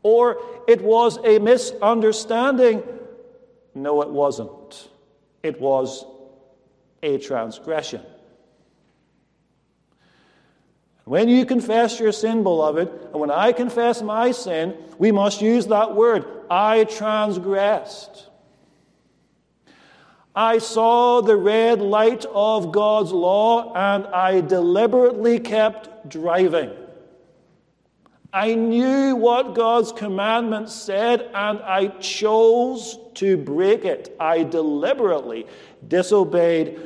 Or 0.02 0.38
it 0.66 0.82
was 0.82 1.18
a 1.24 1.38
misunderstanding. 1.38 2.82
No, 3.74 4.02
it 4.02 4.10
wasn't. 4.10 4.88
It 5.42 5.60
was 5.60 6.04
a 7.02 7.18
transgression. 7.18 8.02
When 11.04 11.28
you 11.28 11.44
confess 11.44 12.00
your 12.00 12.12
sin, 12.12 12.42
beloved, 12.42 12.88
and 12.88 13.20
when 13.20 13.30
I 13.30 13.52
confess 13.52 14.00
my 14.00 14.30
sin, 14.32 14.74
we 14.98 15.12
must 15.12 15.42
use 15.42 15.66
that 15.66 15.94
word 15.94 16.24
I 16.50 16.84
transgressed. 16.84 18.28
I 20.34 20.58
saw 20.58 21.20
the 21.20 21.36
red 21.36 21.80
light 21.80 22.24
of 22.32 22.72
God's 22.72 23.12
law 23.12 23.72
and 23.74 24.06
I 24.06 24.40
deliberately 24.40 25.38
kept 25.38 26.08
driving. 26.08 26.72
I 28.32 28.54
knew 28.54 29.14
what 29.14 29.54
God's 29.54 29.92
commandment 29.92 30.68
said 30.70 31.30
and 31.34 31.60
I 31.60 31.88
chose 32.00 32.98
to 33.14 33.36
break 33.36 33.84
it. 33.84 34.16
I 34.18 34.42
deliberately 34.42 35.46
disobeyed 35.86 36.80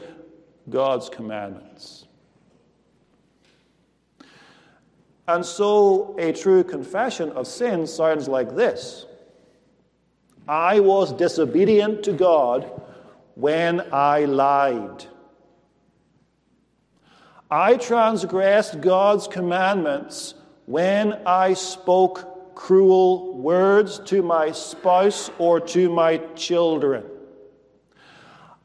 God's 0.69 1.09
commandments. 1.09 2.08
And 5.29 5.45
so 5.45 6.17
a 6.19 6.33
true 6.33 6.65
confession 6.65 7.31
of 7.33 7.47
sin 7.47 7.87
sounds 7.87 8.29
like 8.29 8.57
this 8.57 9.05
I 10.49 10.81
was 10.81 11.13
disobedient 11.13 12.03
to 12.05 12.15
God 12.15 12.81
when 13.35 13.83
I 13.93 14.25
lied. 14.25 15.05
I 17.51 17.77
transgressed 17.77 18.81
God's 18.81 19.29
commandments 19.29 20.35
when 20.65 21.13
I 21.27 21.53
spoke 21.55 22.55
cruel 22.55 23.37
words 23.37 24.01
to 24.07 24.23
my 24.23 24.53
spouse 24.53 25.31
or 25.39 25.61
to 25.61 25.91
my 25.91 26.17
children. 26.37 27.05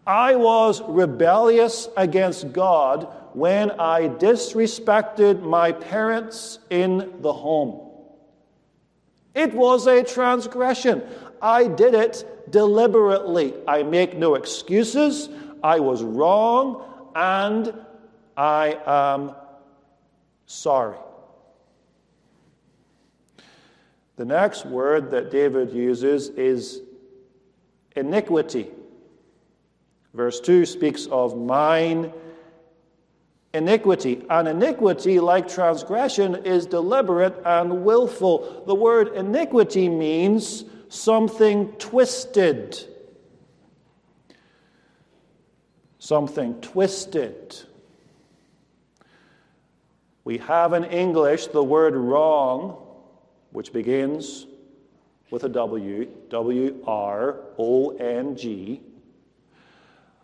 I 0.08 0.36
was 0.36 0.82
rebellious 0.82 1.89
against 1.95 2.52
God 2.54 3.08
when 3.34 3.72
I 3.72 4.10
disrespected 4.10 5.41
my 5.41 5.72
parents 5.72 6.60
in 6.69 7.22
the 7.22 7.34
home. 7.34 7.89
It 9.34 9.54
was 9.54 9.88
a 9.88 10.04
transgression. 10.04 11.04
I 11.41 11.67
did 11.67 11.96
it 11.96 12.52
deliberately. 12.52 13.54
I 13.67 13.84
make 13.84 14.15
no 14.15 14.36
excuses. 14.36 15.30
I 15.63 15.80
was 15.80 16.04
wrong 16.04 17.10
and 17.15 17.74
I 18.38 18.80
am 18.86 19.36
sorry. 20.46 20.98
The 24.15 24.26
next 24.26 24.65
word 24.65 25.10
that 25.12 25.32
David 25.32 25.74
uses 25.74 26.30
is 26.30 26.82
iniquity. 27.96 28.69
Verse 30.13 30.39
2 30.39 30.67
speaks 30.67 31.08
of 31.08 31.36
mine 31.36 32.13
iniquity. 33.54 34.26
And 34.30 34.48
iniquity, 34.48 35.20
like 35.20 35.48
transgression, 35.48 36.36
is 36.46 36.66
deliberate 36.66 37.39
and 37.46 37.84
willful. 37.84 38.63
The 38.66 38.76
word 38.76 39.10
iniquity 39.16 39.89
means 39.89 40.66
something 40.89 41.72
twisted. 41.74 42.78
Something 46.00 46.60
twisted. 46.62 47.62
We 50.26 50.38
have 50.39 50.74
in 50.74 50.86
English 50.86 51.48
the 51.48 51.63
word 51.63 51.96
wrong 51.96 52.80
which 53.52 53.72
begins 53.72 54.48
with 55.30 55.44
a 55.44 55.50
W, 55.50 56.08
W 56.30 56.84
R 56.86 57.38
O 57.58 57.89
N 57.98 58.36
G. 58.36 58.82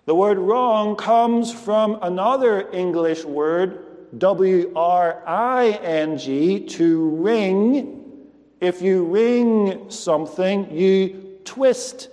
The 0.09 0.15
word 0.15 0.39
wrong 0.39 0.95
comes 0.95 1.53
from 1.53 1.99
another 2.01 2.67
English 2.71 3.25
word, 3.25 4.17
W 4.17 4.71
R 4.75 5.21
I 5.27 5.69
N 5.83 6.17
G, 6.17 6.61
to 6.61 7.09
wring. 7.09 8.17
If 8.59 8.81
you 8.81 9.05
wring 9.05 9.91
something, 9.91 10.75
you 10.75 11.37
twist 11.45 12.09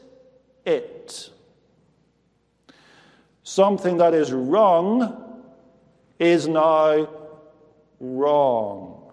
it. 0.66 1.30
Something 3.44 3.96
that 3.96 4.12
is 4.12 4.30
wrong 4.30 5.42
is 6.18 6.46
now 6.46 7.08
wrong. 7.98 9.10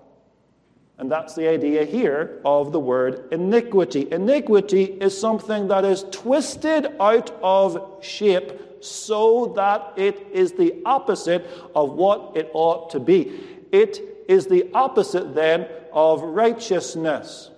And 0.98 1.10
that's 1.10 1.36
the 1.36 1.48
idea 1.48 1.86
here 1.86 2.42
of 2.44 2.74
the 2.74 2.82
word 2.82 3.30
iniquity. 3.32 4.12
Iniquity 4.12 4.84
is 4.84 5.18
something 5.18 5.70
that 5.70 5.86
is 5.86 6.04
twisted 6.12 6.88
out 7.00 7.32
of 7.42 8.04
shape 8.04 8.60
so 8.84 9.54
that 9.56 9.94
it 9.96 10.28
is 10.32 10.54
the 10.54 10.82
opposite 10.86 11.46
of 11.76 11.94
what 11.94 12.36
it 12.36 12.50
ought 12.54 12.90
to 12.92 13.00
be. 13.00 13.40
It 13.72 14.26
is 14.28 14.48
the 14.48 14.70
opposite 14.74 15.34
then 15.34 15.68
of 15.92 16.22
righteousness. 16.22 17.50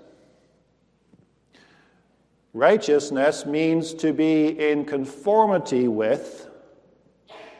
Righteousness 2.53 3.45
means 3.45 3.93
to 3.95 4.13
be 4.13 4.47
in 4.47 4.85
conformity 4.85 5.87
with 5.87 6.47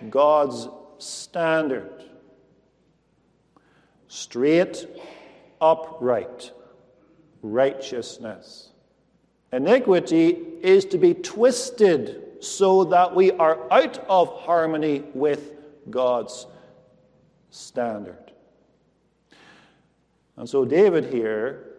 God's 0.09 0.69
standard. 0.99 2.03
Straight, 4.07 4.87
upright 5.59 6.51
righteousness. 7.41 8.71
Iniquity 9.51 10.37
is 10.61 10.85
to 10.85 10.97
be 10.97 11.13
twisted 11.13 12.24
so 12.39 12.83
that 12.85 13.15
we 13.15 13.31
are 13.33 13.71
out 13.71 13.97
of 14.09 14.41
harmony 14.41 15.03
with 15.13 15.53
God's 15.89 16.47
standard. 17.49 18.31
And 20.37 20.49
so 20.49 20.65
David 20.65 21.05
here 21.13 21.71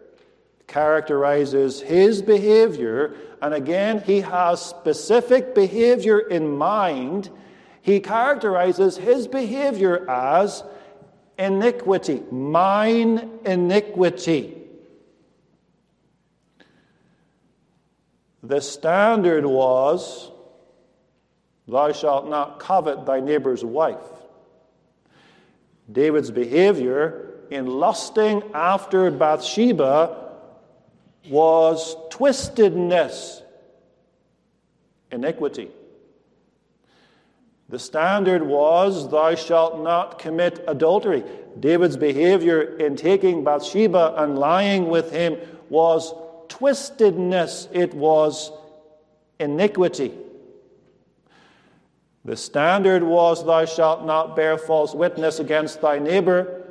characterizes 0.65 1.81
his 1.81 2.21
behavior, 2.21 3.15
and 3.41 3.53
again, 3.53 4.01
he 4.01 4.21
has 4.21 4.63
specific 4.63 5.55
behavior 5.55 6.19
in 6.19 6.57
mind. 6.57 7.29
He 7.81 7.99
characterizes 7.99 8.97
his 8.97 9.27
behavior 9.27 10.09
as 10.09 10.63
iniquity, 11.37 12.23
mine 12.31 13.39
iniquity. 13.45 14.55
The 18.43 18.61
standard 18.61 19.45
was, 19.45 20.31
Thou 21.67 21.91
shalt 21.91 22.29
not 22.29 22.59
covet 22.59 23.05
thy 23.05 23.19
neighbor's 23.19 23.63
wife. 23.63 23.97
David's 25.91 26.31
behavior 26.31 27.33
in 27.49 27.67
lusting 27.67 28.43
after 28.53 29.09
Bathsheba 29.11 30.33
was 31.29 31.95
twistedness, 32.09 33.41
iniquity. 35.11 35.69
The 37.69 37.79
standard 37.79 38.43
was, 38.43 39.09
Thou 39.09 39.35
shalt 39.35 39.81
not 39.81 40.19
commit 40.19 40.63
adultery. 40.67 41.23
David's 41.59 41.97
behavior 41.97 42.61
in 42.61 42.95
taking 42.95 43.43
Bathsheba 43.43 44.13
and 44.17 44.39
lying 44.39 44.87
with 44.87 45.11
him 45.11 45.37
was 45.69 46.13
twistedness, 46.47 47.67
it 47.73 47.93
was 47.93 48.51
iniquity. 49.39 50.13
The 52.27 52.35
standard 52.35 53.03
was, 53.03 53.45
Thou 53.45 53.63
shalt 53.63 54.05
not 54.05 54.35
bear 54.35 54.57
false 54.57 54.93
witness 54.93 55.39
against 55.39 55.79
thy 55.79 55.97
neighbor. 55.97 56.65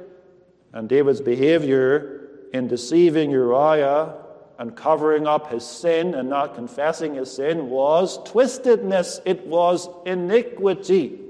And 0.74 0.86
David's 0.86 1.22
behavior 1.22 2.28
in 2.52 2.68
deceiving 2.68 3.30
Uriah 3.30 4.16
and 4.58 4.76
covering 4.76 5.26
up 5.26 5.50
his 5.50 5.64
sin 5.64 6.12
and 6.12 6.28
not 6.28 6.56
confessing 6.56 7.14
his 7.14 7.32
sin 7.32 7.70
was 7.70 8.18
twistedness, 8.30 9.20
it 9.24 9.46
was 9.46 9.88
iniquity. 10.04 11.20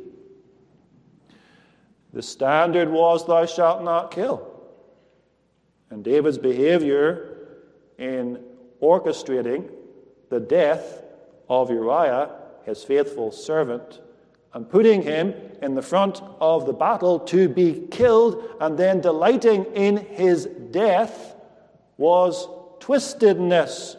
The 2.12 2.22
standard 2.22 2.90
was, 2.90 3.24
Thou 3.28 3.46
shalt 3.46 3.84
not 3.84 4.10
kill. 4.10 4.44
And 5.88 6.02
David's 6.02 6.38
behavior 6.38 7.46
in 7.96 8.42
orchestrating 8.82 9.70
the 10.30 10.40
death 10.40 11.04
of 11.48 11.70
Uriah, 11.70 12.30
his 12.64 12.82
faithful 12.82 13.30
servant, 13.30 14.00
and 14.54 14.68
putting 14.68 15.02
him 15.02 15.34
in 15.62 15.74
the 15.74 15.82
front 15.82 16.22
of 16.40 16.66
the 16.66 16.72
battle 16.72 17.18
to 17.20 17.48
be 17.48 17.86
killed 17.90 18.56
and 18.60 18.78
then 18.78 19.00
delighting 19.00 19.64
in 19.74 19.96
his 19.96 20.46
death 20.70 21.34
was 21.96 22.48
twistedness 22.80 23.96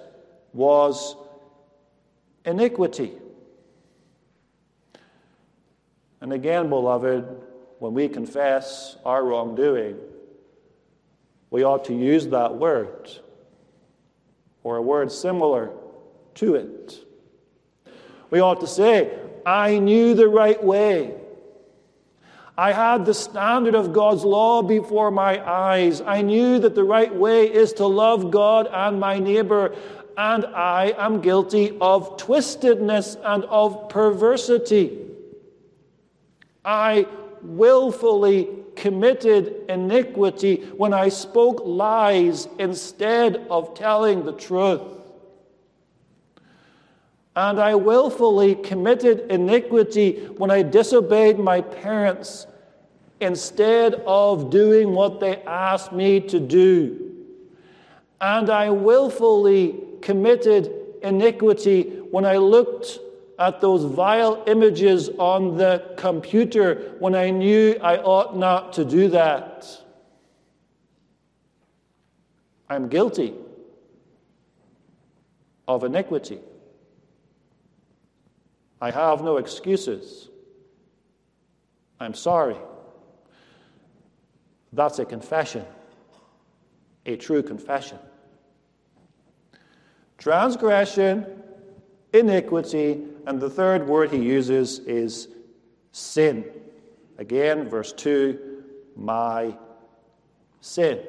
was 0.54 1.16
iniquity. 2.46 3.14
And 6.22 6.34
again, 6.34 6.70
beloved, 6.70 7.26
when 7.80 7.94
we 7.94 8.08
confess 8.08 8.98
our 9.06 9.24
wrongdoing, 9.24 9.98
we 11.50 11.64
ought 11.64 11.86
to 11.86 11.94
use 11.94 12.28
that 12.28 12.56
word 12.56 13.12
or 14.64 14.78
a 14.78 14.82
word 14.82 15.12
similar 15.12 15.72
to 16.36 16.56
it. 16.56 17.06
We 18.30 18.40
ought 18.40 18.60
to 18.62 18.68
say, 18.68 19.18
I 19.48 19.80
knew 19.80 20.14
the 20.14 20.28
right 20.28 20.62
way. 20.62 21.14
I 22.58 22.74
had 22.74 23.06
the 23.06 23.14
standard 23.14 23.76
of 23.76 23.94
God's 23.94 24.26
law 24.26 24.62
before 24.62 25.10
my 25.10 25.40
eyes. 25.50 26.02
I 26.02 26.22
knew 26.22 26.60
that 26.60 26.76
the 26.76 26.84
right 26.84 27.16
way 27.16 27.46
is 27.46 27.72
to 27.74 27.88
love 27.88 28.30
God 28.30 28.68
and 28.70 29.00
my 29.00 29.20
neighbor, 29.20 29.74
and 30.18 30.46
I 30.48 30.94
am 30.98 31.22
guilty 31.22 31.78
of 31.80 32.18
twistedness 32.18 33.16
and 33.24 33.46
of 33.46 33.88
perversity. 33.88 35.00
I 36.66 37.08
willfully 37.42 38.50
committed 38.76 39.64
iniquity 39.70 40.66
when 40.76 40.94
I 40.94 41.08
spoke 41.08 41.62
lies 41.64 42.50
instead 42.60 43.48
of 43.50 43.76
telling 43.76 44.26
the 44.26 44.34
truth. 44.34 44.97
And 47.38 47.60
I 47.60 47.76
willfully 47.76 48.56
committed 48.56 49.32
iniquity 49.32 50.26
when 50.38 50.50
I 50.50 50.64
disobeyed 50.64 51.38
my 51.38 51.62
parents 51.62 52.48
instead 53.22 53.94
of 54.08 54.50
doing 54.50 54.94
what 54.94 55.20
they 55.20 55.44
asked 55.44 55.94
me 55.94 56.20
to 56.20 56.40
do. 56.40 57.14
And 58.20 58.50
I 58.50 58.72
willfully 58.72 59.76
committed 60.02 60.74
iniquity 61.04 62.02
when 62.10 62.26
I 62.26 62.38
looked 62.38 62.98
at 63.38 63.62
those 63.62 63.84
vile 63.84 64.44
images 64.48 65.10
on 65.20 65.58
the 65.58 65.94
computer 65.96 66.96
when 66.98 67.14
I 67.14 67.30
knew 67.30 67.78
I 67.84 67.98
ought 67.98 68.36
not 68.36 68.74
to 68.74 68.84
do 68.84 69.10
that. 69.10 69.80
I'm 72.68 72.90
guilty 72.90 73.36
of 75.68 75.84
iniquity. 75.84 76.40
I 78.82 78.92
have 78.92 79.24
no 79.24 79.38
excuses. 79.38 80.30
I'm 82.00 82.14
sorry. 82.14 82.58
That's 84.74 85.00
a 85.00 85.06
confession, 85.06 85.66
a 87.06 87.16
true 87.16 87.42
confession. 87.42 87.98
Transgression, 90.18 91.26
iniquity, 92.14 93.04
and 93.26 93.40
the 93.40 93.50
third 93.50 93.88
word 93.88 94.12
he 94.12 94.18
uses 94.18 94.80
is 94.80 95.30
sin. 95.92 96.46
Again, 97.18 97.70
verse 97.70 97.94
2 97.94 98.48
my 98.96 99.56
sin. 100.62 101.00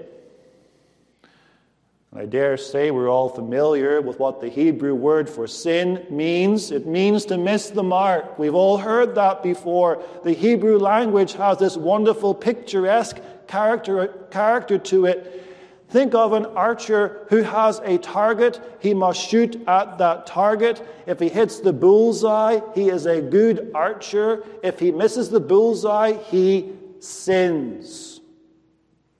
I 2.18 2.26
dare 2.26 2.57
say 2.57 2.90
we're 2.90 3.09
all 3.09 3.28
familiar 3.28 4.00
with 4.00 4.18
what 4.18 4.40
the 4.40 4.48
Hebrew 4.48 4.92
word 4.92 5.31
for 5.31 5.46
sin 5.46 6.04
means. 6.11 6.72
It 6.72 6.85
means 6.85 7.24
to 7.26 7.38
miss 7.38 7.70
the 7.70 7.85
mark. 7.85 8.40
We've 8.40 8.57
all 8.57 8.76
heard 8.76 9.14
that 9.14 9.40
before. 9.40 10.02
The 10.24 10.33
Hebrew 10.33 10.78
language 10.78 11.35
has 11.35 11.59
this 11.59 11.76
wonderful 11.76 12.35
picturesque 12.35 13.20
character, 13.46 14.09
character 14.33 14.78
to 14.78 15.07
it. 15.07 15.44
Think 15.90 16.12
of 16.16 16.33
an 16.33 16.46
archer 16.46 17.24
who 17.28 17.44
has 17.44 17.78
a 17.85 17.98
target. 17.98 18.61
He 18.81 18.94
must 18.94 19.20
shoot 19.20 19.54
at 19.68 19.98
that 19.98 20.26
target. 20.26 20.85
If 21.07 21.20
he 21.20 21.28
hits 21.28 21.61
the 21.61 21.72
bullseye, 21.72 22.59
he 22.74 22.88
is 22.88 23.07
a 23.07 23.22
good 23.22 23.70
archer. 23.76 24.42
If 24.64 24.81
he 24.81 24.90
misses 24.90 25.31
the 25.31 25.38
bullseye, 25.38 26.14
he 26.14 26.72
sins. 26.98 28.20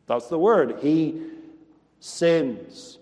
That's 0.09 0.27
the 0.27 0.39
word. 0.39 0.81
He 0.81 1.23
sins. 2.01 2.99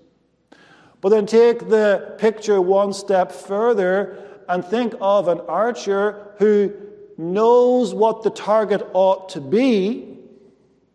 But 1.00 1.10
then 1.10 1.26
take 1.26 1.68
the 1.68 2.14
picture 2.18 2.60
one 2.60 2.92
step 2.92 3.30
further 3.32 4.18
and 4.48 4.64
think 4.64 4.94
of 5.00 5.28
an 5.28 5.40
archer 5.40 6.32
who 6.38 6.72
knows 7.18 7.94
what 7.94 8.22
the 8.22 8.30
target 8.30 8.86
ought 8.92 9.28
to 9.30 9.40
be, 9.40 10.18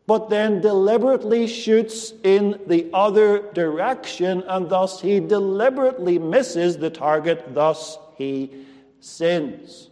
but 0.07 0.29
then 0.29 0.61
deliberately 0.61 1.47
shoots 1.47 2.13
in 2.23 2.59
the 2.67 2.89
other 2.93 3.51
direction, 3.53 4.43
and 4.47 4.69
thus 4.69 5.01
he 5.01 5.19
deliberately 5.19 6.19
misses 6.19 6.77
the 6.77 6.89
target, 6.89 7.53
thus 7.53 7.97
he 8.17 8.51
sins. 8.99 9.89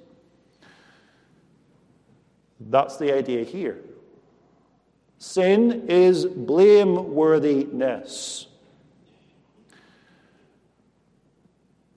That's 2.59 2.97
the 2.97 3.13
idea 3.15 3.43
here. 3.43 3.79
Sin 5.19 5.85
is 5.89 6.25
blameworthiness. 6.25 8.45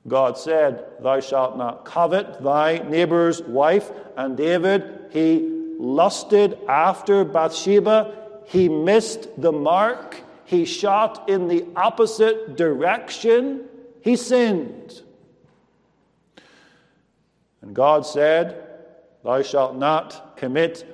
God 0.09 0.37
said, 0.37 0.85
Thou 1.01 1.21
shalt 1.21 1.57
not 1.57 1.85
covet 1.85 2.43
thy 2.43 2.79
neighbor's 2.79 3.41
wife. 3.43 3.93
And 4.17 4.37
David, 4.37 5.11
he 5.13 5.49
lusted 5.79 6.59
after 6.69 7.25
Bathsheba. 7.25 8.43
He 8.47 8.69
missed 8.69 9.29
the 9.41 9.53
mark. 9.53 10.21
He 10.45 10.65
shot 10.65 11.29
in 11.29 11.47
the 11.47 11.65
opposite 11.77 12.57
direction. 12.57 13.69
He 14.01 14.17
sinned. 14.17 15.03
And 17.61 17.73
God 17.73 18.05
said, 18.05 18.67
Thou 19.23 19.43
shalt 19.43 19.77
not 19.77 20.37
commit 20.37 20.85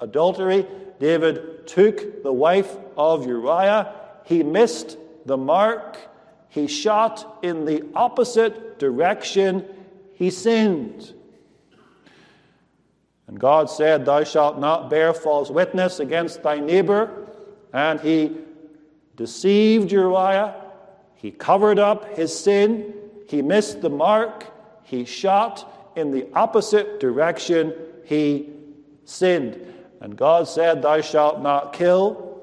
adultery. 0.00 0.66
David 0.98 1.66
took 1.66 2.22
the 2.22 2.32
wife 2.32 2.76
of 2.96 3.26
Uriah. 3.26 3.92
He 4.24 4.42
missed 4.42 4.96
the 5.26 5.36
mark. 5.36 5.98
He 6.48 6.66
shot 6.66 7.38
in 7.42 7.64
the 7.64 7.84
opposite 7.94 8.78
direction. 8.78 9.64
He 10.14 10.30
sinned. 10.30 11.12
And 13.26 13.38
God 13.40 13.70
said, 13.70 14.04
Thou 14.04 14.24
shalt 14.24 14.58
not 14.58 14.90
bear 14.90 15.12
false 15.12 15.50
witness 15.50 15.98
against 16.00 16.42
thy 16.42 16.60
neighbor. 16.60 17.26
And 17.72 18.00
he 18.00 18.36
deceived 19.16 19.90
Uriah. 19.90 20.54
He 21.14 21.30
covered 21.30 21.78
up 21.78 22.16
his 22.16 22.38
sin. 22.38 22.94
He 23.28 23.42
missed 23.42 23.80
the 23.80 23.90
mark. 23.90 24.52
He 24.84 25.04
shot 25.04 25.92
in 25.96 26.10
the 26.10 26.28
opposite 26.34 27.00
direction. 27.00 27.72
He 28.04 28.50
sinned. 29.04 29.73
And 30.04 30.18
God 30.18 30.46
said, 30.46 30.82
Thou 30.82 31.00
shalt 31.00 31.40
not 31.40 31.72
kill. 31.72 32.42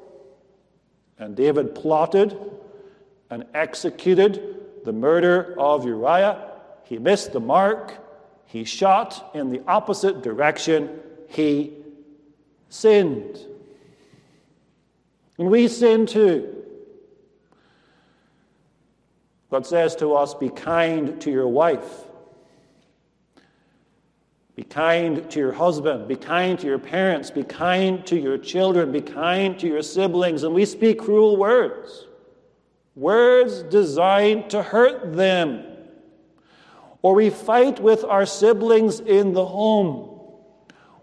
And 1.19 1.35
David 1.35 1.75
plotted 1.75 2.35
and 3.29 3.45
executed 3.53 4.83
the 4.83 4.91
murder 4.91 5.53
of 5.59 5.85
Uriah. 5.85 6.53
He 6.85 6.97
missed 6.97 7.33
the 7.33 7.39
mark. 7.39 7.93
He 8.47 8.63
shot 8.63 9.29
in 9.35 9.51
the 9.51 9.61
opposite 9.67 10.23
direction. 10.23 11.01
He 11.27 11.73
sinned. 12.69 13.37
And 15.37 15.51
we 15.51 15.67
sin 15.67 16.07
too. 16.07 16.63
God 19.51 19.67
says 19.67 19.95
to 19.97 20.15
us, 20.15 20.33
Be 20.33 20.49
kind 20.49 21.21
to 21.21 21.29
your 21.29 21.47
wife. 21.47 22.05
Be 24.55 24.63
kind 24.63 25.29
to 25.31 25.39
your 25.39 25.53
husband. 25.53 26.07
Be 26.07 26.15
kind 26.15 26.59
to 26.59 26.67
your 26.67 26.79
parents. 26.79 27.31
Be 27.31 27.43
kind 27.43 28.05
to 28.07 28.19
your 28.19 28.37
children. 28.37 28.91
Be 28.91 29.01
kind 29.01 29.57
to 29.59 29.67
your 29.67 29.81
siblings. 29.81 30.43
And 30.43 30.53
we 30.53 30.65
speak 30.65 30.99
cruel 30.99 31.37
words 31.37 32.07
words 32.95 33.63
designed 33.63 34.49
to 34.49 34.61
hurt 34.61 35.15
them. 35.15 35.65
Or 37.01 37.15
we 37.15 37.29
fight 37.29 37.79
with 37.79 38.03
our 38.03 38.25
siblings 38.25 38.99
in 38.99 39.33
the 39.33 39.45
home. 39.45 40.19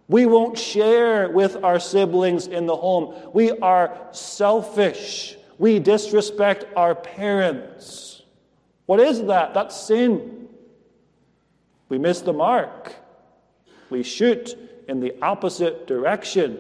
We 0.06 0.26
won't 0.26 0.58
share 0.58 1.30
with 1.30 1.62
our 1.64 1.80
siblings 1.80 2.46
in 2.46 2.66
the 2.66 2.76
home. 2.76 3.30
We 3.34 3.52
are 3.58 4.08
selfish. 4.12 5.36
We 5.58 5.80
disrespect 5.80 6.66
our 6.76 6.94
parents. 6.94 8.22
What 8.86 9.00
is 9.00 9.24
that? 9.24 9.54
That's 9.54 9.78
sin. 9.78 10.48
We 11.88 11.98
miss 11.98 12.20
the 12.20 12.32
mark. 12.32 12.94
We 13.90 14.02
shoot 14.02 14.54
in 14.88 15.00
the 15.00 15.14
opposite 15.22 15.86
direction. 15.86 16.58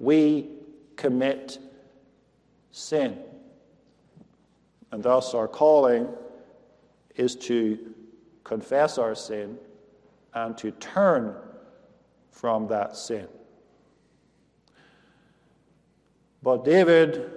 We 0.00 0.50
commit 0.96 1.58
sin. 2.70 3.18
And 4.90 5.02
thus, 5.02 5.34
our 5.34 5.48
calling 5.48 6.08
is 7.16 7.34
to 7.36 7.94
confess 8.44 8.96
our 8.98 9.14
sin 9.14 9.58
and 10.34 10.56
to 10.58 10.70
turn 10.72 11.34
from 12.30 12.68
that 12.68 12.96
sin. 12.96 13.28
But 16.42 16.64
David 16.64 17.32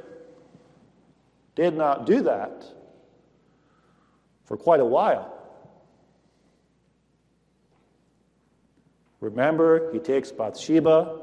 did 1.56 1.76
not 1.76 2.06
do 2.06 2.22
that 2.22 2.64
for 4.46 4.56
quite 4.56 4.80
a 4.80 4.86
while. 4.86 5.41
Remember, 9.22 9.92
he 9.94 10.00
takes 10.00 10.32
Bathsheba. 10.32 11.20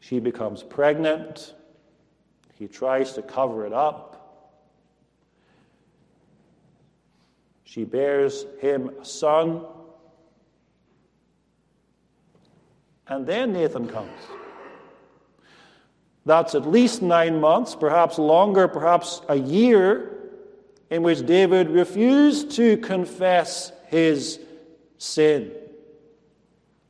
She 0.00 0.18
becomes 0.18 0.62
pregnant. 0.62 1.54
He 2.58 2.66
tries 2.66 3.14
to 3.14 3.22
cover 3.22 3.64
it 3.64 3.72
up. 3.72 4.10
She 7.62 7.84
bears 7.84 8.44
him 8.60 8.90
a 9.00 9.04
son. 9.04 9.64
And 13.06 13.26
then 13.26 13.52
Nathan 13.52 13.88
comes. 13.88 14.10
That's 16.26 16.54
at 16.54 16.66
least 16.66 17.02
nine 17.02 17.40
months, 17.40 17.74
perhaps 17.74 18.18
longer, 18.18 18.66
perhaps 18.66 19.20
a 19.28 19.36
year, 19.36 20.10
in 20.90 21.02
which 21.02 21.24
David 21.24 21.70
refused 21.70 22.52
to 22.52 22.78
confess 22.78 23.72
his 23.88 24.40
sin. 24.98 25.52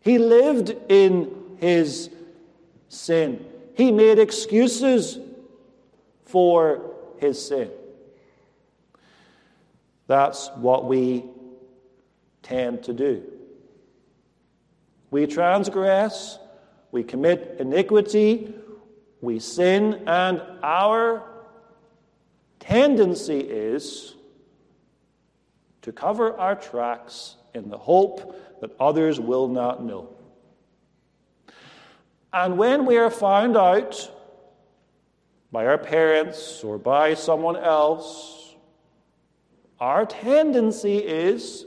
He 0.04 0.18
lived 0.18 0.76
in 0.90 1.56
his 1.56 2.10
sin. 2.90 3.44
He 3.74 3.90
made 3.90 4.18
excuses 4.18 5.18
for 6.26 6.94
his 7.16 7.42
sin. 7.42 7.70
That's 10.06 10.50
what 10.56 10.84
we 10.84 11.24
tend 12.42 12.82
to 12.84 12.92
do. 12.92 13.22
We 15.10 15.26
transgress, 15.26 16.38
we 16.92 17.02
commit 17.02 17.56
iniquity, 17.58 18.52
we 19.22 19.38
sin, 19.38 20.02
and 20.06 20.42
our 20.62 21.22
tendency 22.60 23.40
is 23.40 24.16
to 25.80 25.92
cover 25.92 26.38
our 26.38 26.56
tracks 26.56 27.36
in 27.54 27.70
the 27.70 27.78
hope 27.78 28.34
that 28.60 28.70
others 28.78 29.20
will 29.20 29.48
not 29.48 29.82
know. 29.82 30.08
And 32.32 32.58
when 32.58 32.84
we 32.86 32.96
are 32.96 33.10
found 33.10 33.56
out 33.56 34.10
by 35.52 35.66
our 35.66 35.78
parents 35.78 36.64
or 36.64 36.78
by 36.78 37.14
someone 37.14 37.56
else, 37.56 38.54
our 39.78 40.04
tendency 40.04 40.98
is 40.98 41.66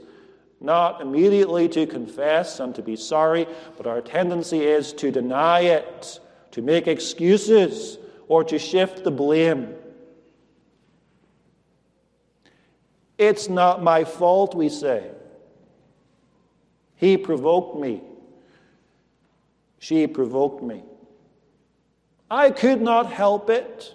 not 0.60 1.00
immediately 1.00 1.68
to 1.68 1.86
confess 1.86 2.60
and 2.60 2.74
to 2.74 2.82
be 2.82 2.96
sorry, 2.96 3.46
but 3.76 3.86
our 3.86 4.00
tendency 4.00 4.60
is 4.64 4.92
to 4.94 5.10
deny 5.10 5.60
it, 5.60 6.20
to 6.50 6.62
make 6.62 6.86
excuses, 6.86 7.98
or 8.26 8.44
to 8.44 8.58
shift 8.58 9.04
the 9.04 9.10
blame. 9.10 9.74
It's 13.16 13.48
not 13.48 13.82
my 13.82 14.04
fault, 14.04 14.54
we 14.54 14.68
say. 14.68 15.10
He 16.98 17.16
provoked 17.16 17.78
me. 17.78 18.02
She 19.78 20.06
provoked 20.08 20.62
me. 20.62 20.82
I 22.30 22.50
could 22.50 22.82
not 22.82 23.12
help 23.12 23.48
it. 23.48 23.94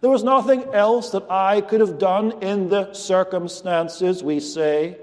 There 0.00 0.10
was 0.10 0.22
nothing 0.22 0.64
else 0.74 1.10
that 1.10 1.30
I 1.30 1.62
could 1.62 1.80
have 1.80 1.98
done 1.98 2.42
in 2.42 2.68
the 2.68 2.92
circumstances, 2.92 4.22
we 4.22 4.40
say. 4.40 4.98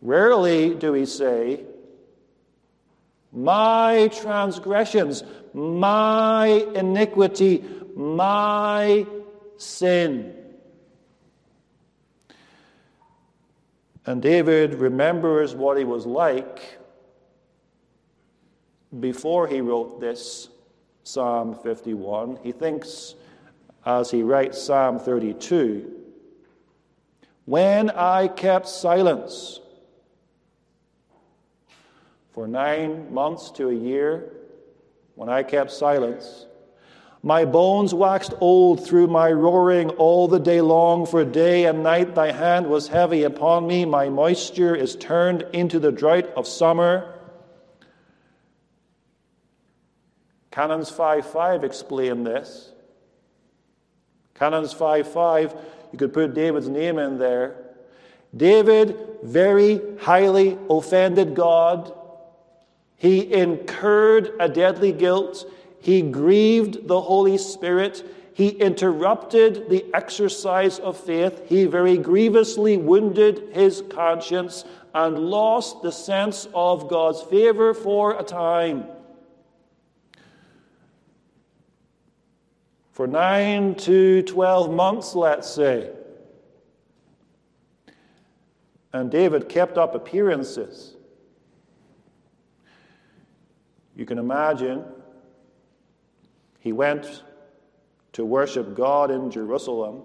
Rarely 0.00 0.74
do 0.74 0.92
we 0.92 1.04
say, 1.04 1.64
My 3.32 4.08
transgressions, 4.14 5.22
my 5.52 6.46
iniquity, 6.74 7.64
my 7.94 9.06
sin. 9.58 10.35
And 14.06 14.22
David 14.22 14.74
remembers 14.74 15.56
what 15.56 15.76
he 15.76 15.84
was 15.84 16.06
like 16.06 16.78
before 19.00 19.48
he 19.48 19.60
wrote 19.60 20.00
this 20.00 20.48
Psalm 21.02 21.56
51. 21.56 22.38
He 22.44 22.52
thinks, 22.52 23.16
as 23.84 24.10
he 24.10 24.22
writes 24.22 24.62
Psalm 24.62 25.00
32, 25.00 25.92
when 27.46 27.90
I 27.90 28.28
kept 28.28 28.68
silence 28.68 29.60
for 32.32 32.46
nine 32.46 33.12
months 33.12 33.50
to 33.52 33.70
a 33.70 33.74
year, 33.74 34.32
when 35.16 35.28
I 35.28 35.42
kept 35.42 35.72
silence, 35.72 36.45
my 37.22 37.44
bones 37.44 37.92
waxed 37.92 38.34
old 38.40 38.86
through 38.86 39.08
my 39.08 39.32
roaring 39.32 39.90
all 39.90 40.28
the 40.28 40.38
day 40.38 40.60
long, 40.60 41.06
for 41.06 41.24
day 41.24 41.64
and 41.64 41.82
night 41.82 42.14
thy 42.14 42.30
hand 42.30 42.66
was 42.66 42.88
heavy 42.88 43.24
upon 43.24 43.66
me. 43.66 43.84
My 43.84 44.08
moisture 44.08 44.74
is 44.74 44.94
turned 44.96 45.44
into 45.52 45.78
the 45.78 45.90
drought 45.90 46.26
of 46.36 46.46
summer. 46.46 47.14
Canons 50.50 50.90
5.5 50.90 51.64
explain 51.64 52.24
this. 52.24 52.72
Canons 54.34 54.72
5.5, 54.72 55.58
you 55.92 55.98
could 55.98 56.12
put 56.12 56.34
David's 56.34 56.68
name 56.68 56.98
in 56.98 57.18
there. 57.18 57.56
David 58.36 58.96
very 59.22 59.80
highly 60.00 60.58
offended 60.68 61.34
God. 61.34 61.92
He 62.96 63.32
incurred 63.32 64.32
a 64.40 64.48
deadly 64.48 64.92
guilt. 64.92 65.44
He 65.86 66.02
grieved 66.02 66.88
the 66.88 67.00
Holy 67.00 67.38
Spirit. 67.38 68.04
He 68.34 68.48
interrupted 68.48 69.70
the 69.70 69.86
exercise 69.94 70.80
of 70.80 70.98
faith. 70.98 71.42
He 71.48 71.66
very 71.66 71.96
grievously 71.96 72.76
wounded 72.76 73.50
his 73.52 73.84
conscience 73.88 74.64
and 74.92 75.16
lost 75.16 75.82
the 75.82 75.92
sense 75.92 76.48
of 76.52 76.88
God's 76.88 77.22
favor 77.22 77.72
for 77.72 78.18
a 78.18 78.24
time. 78.24 78.86
For 82.90 83.06
nine 83.06 83.76
to 83.76 84.22
12 84.22 84.72
months, 84.72 85.14
let's 85.14 85.48
say. 85.48 85.92
And 88.92 89.08
David 89.08 89.48
kept 89.48 89.78
up 89.78 89.94
appearances. 89.94 90.96
You 93.94 94.04
can 94.04 94.18
imagine 94.18 94.82
he 96.66 96.72
went 96.72 97.22
to 98.12 98.24
worship 98.24 98.74
God 98.74 99.12
in 99.12 99.30
Jerusalem. 99.30 100.02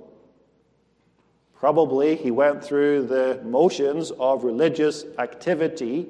Probably 1.56 2.16
he 2.16 2.30
went 2.30 2.64
through 2.64 3.08
the 3.08 3.42
motions 3.44 4.12
of 4.20 4.44
religious 4.44 5.06
activity. 5.18 6.08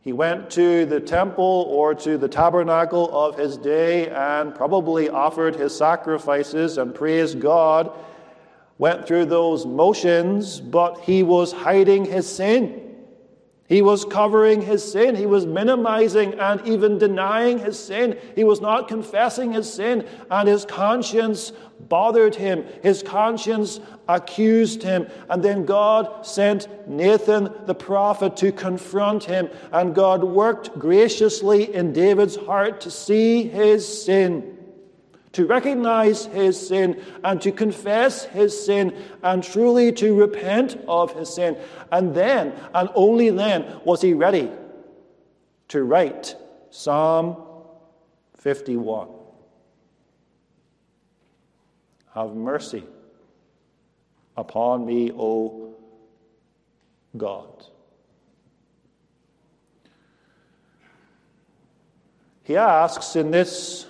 He 0.00 0.14
went 0.14 0.48
to 0.52 0.86
the 0.86 0.98
temple 0.98 1.66
or 1.68 1.94
to 1.96 2.16
the 2.16 2.26
tabernacle 2.26 3.14
of 3.14 3.36
his 3.36 3.58
day 3.58 4.08
and 4.08 4.54
probably 4.54 5.10
offered 5.10 5.54
his 5.54 5.76
sacrifices 5.76 6.78
and 6.78 6.94
praised 6.94 7.38
God 7.38 7.94
went 8.78 9.06
through 9.06 9.26
those 9.26 9.66
motions, 9.66 10.58
but 10.58 11.00
he 11.00 11.22
was 11.22 11.52
hiding 11.52 12.06
his 12.06 12.26
sin. 12.26 12.87
He 13.68 13.82
was 13.82 14.06
covering 14.06 14.62
his 14.62 14.92
sin. 14.92 15.14
He 15.14 15.26
was 15.26 15.44
minimizing 15.44 16.34
and 16.40 16.66
even 16.66 16.96
denying 16.96 17.58
his 17.58 17.78
sin. 17.78 18.18
He 18.34 18.42
was 18.42 18.62
not 18.62 18.88
confessing 18.88 19.52
his 19.52 19.70
sin, 19.70 20.06
and 20.30 20.48
his 20.48 20.64
conscience 20.64 21.52
bothered 21.78 22.34
him. 22.34 22.64
His 22.82 23.02
conscience 23.02 23.78
accused 24.08 24.82
him. 24.82 25.06
And 25.28 25.42
then 25.42 25.66
God 25.66 26.26
sent 26.26 26.66
Nathan 26.88 27.52
the 27.66 27.74
prophet 27.74 28.38
to 28.38 28.52
confront 28.52 29.24
him, 29.24 29.50
and 29.70 29.94
God 29.94 30.24
worked 30.24 30.78
graciously 30.78 31.74
in 31.74 31.92
David's 31.92 32.36
heart 32.36 32.80
to 32.82 32.90
see 32.90 33.48
his 33.48 34.04
sin 34.04 34.57
to 35.38 35.46
recognize 35.46 36.24
his 36.24 36.66
sin 36.66 37.00
and 37.22 37.40
to 37.40 37.52
confess 37.52 38.24
his 38.24 38.66
sin 38.66 38.92
and 39.22 39.44
truly 39.44 39.92
to 39.92 40.12
repent 40.18 40.76
of 40.88 41.12
his 41.12 41.32
sin. 41.32 41.56
And 41.92 42.12
then, 42.12 42.52
and 42.74 42.88
only 42.96 43.30
then, 43.30 43.80
was 43.84 44.02
he 44.02 44.14
ready 44.14 44.50
to 45.68 45.84
write 45.84 46.34
Psalm 46.70 47.36
51. 48.38 49.10
Have 52.14 52.34
mercy 52.34 52.82
upon 54.36 54.84
me, 54.84 55.12
O 55.12 55.72
God. 57.16 57.64
He 62.42 62.56
asks 62.56 63.14
in 63.14 63.30
this 63.30 63.86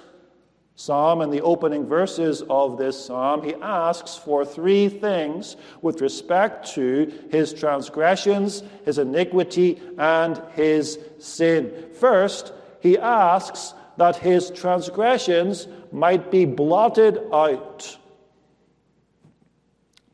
psalm 0.78 1.20
and 1.22 1.32
the 1.32 1.42
opening 1.42 1.84
verses 1.84 2.40
of 2.48 2.78
this 2.78 3.06
psalm, 3.06 3.42
he 3.42 3.52
asks 3.56 4.14
for 4.14 4.44
three 4.44 4.88
things 4.88 5.56
with 5.82 6.00
respect 6.00 6.72
to 6.72 7.12
his 7.32 7.52
transgressions, 7.52 8.62
his 8.84 8.96
iniquity, 8.96 9.82
and 9.98 10.40
his 10.54 11.00
sin. 11.18 11.88
First, 11.98 12.52
he 12.78 12.96
asks 12.96 13.74
that 13.96 14.16
his 14.18 14.50
transgressions 14.50 15.66
might 15.90 16.30
be 16.30 16.44
blotted 16.44 17.18
out. 17.32 17.98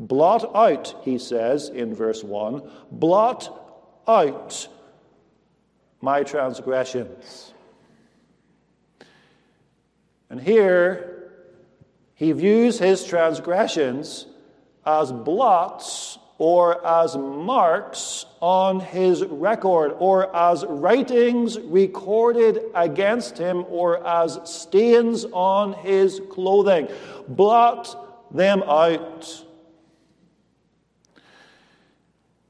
Blot 0.00 0.50
out, 0.56 0.94
he 1.02 1.18
says 1.18 1.68
in 1.68 1.94
verse 1.94 2.24
1, 2.24 2.62
blot 2.90 4.00
out 4.08 4.66
my 6.00 6.22
transgressions. 6.22 7.53
And 10.34 10.42
here, 10.42 11.30
he 12.16 12.32
views 12.32 12.76
his 12.80 13.04
transgressions 13.04 14.26
as 14.84 15.12
blots 15.12 16.18
or 16.38 16.84
as 16.84 17.16
marks 17.16 18.26
on 18.40 18.80
his 18.80 19.24
record, 19.24 19.94
or 20.00 20.34
as 20.34 20.64
writings 20.64 21.56
recorded 21.60 22.58
against 22.74 23.38
him, 23.38 23.64
or 23.68 24.04
as 24.04 24.40
stains 24.42 25.24
on 25.26 25.72
his 25.74 26.20
clothing. 26.32 26.88
Blot 27.28 28.34
them 28.34 28.64
out. 28.64 29.44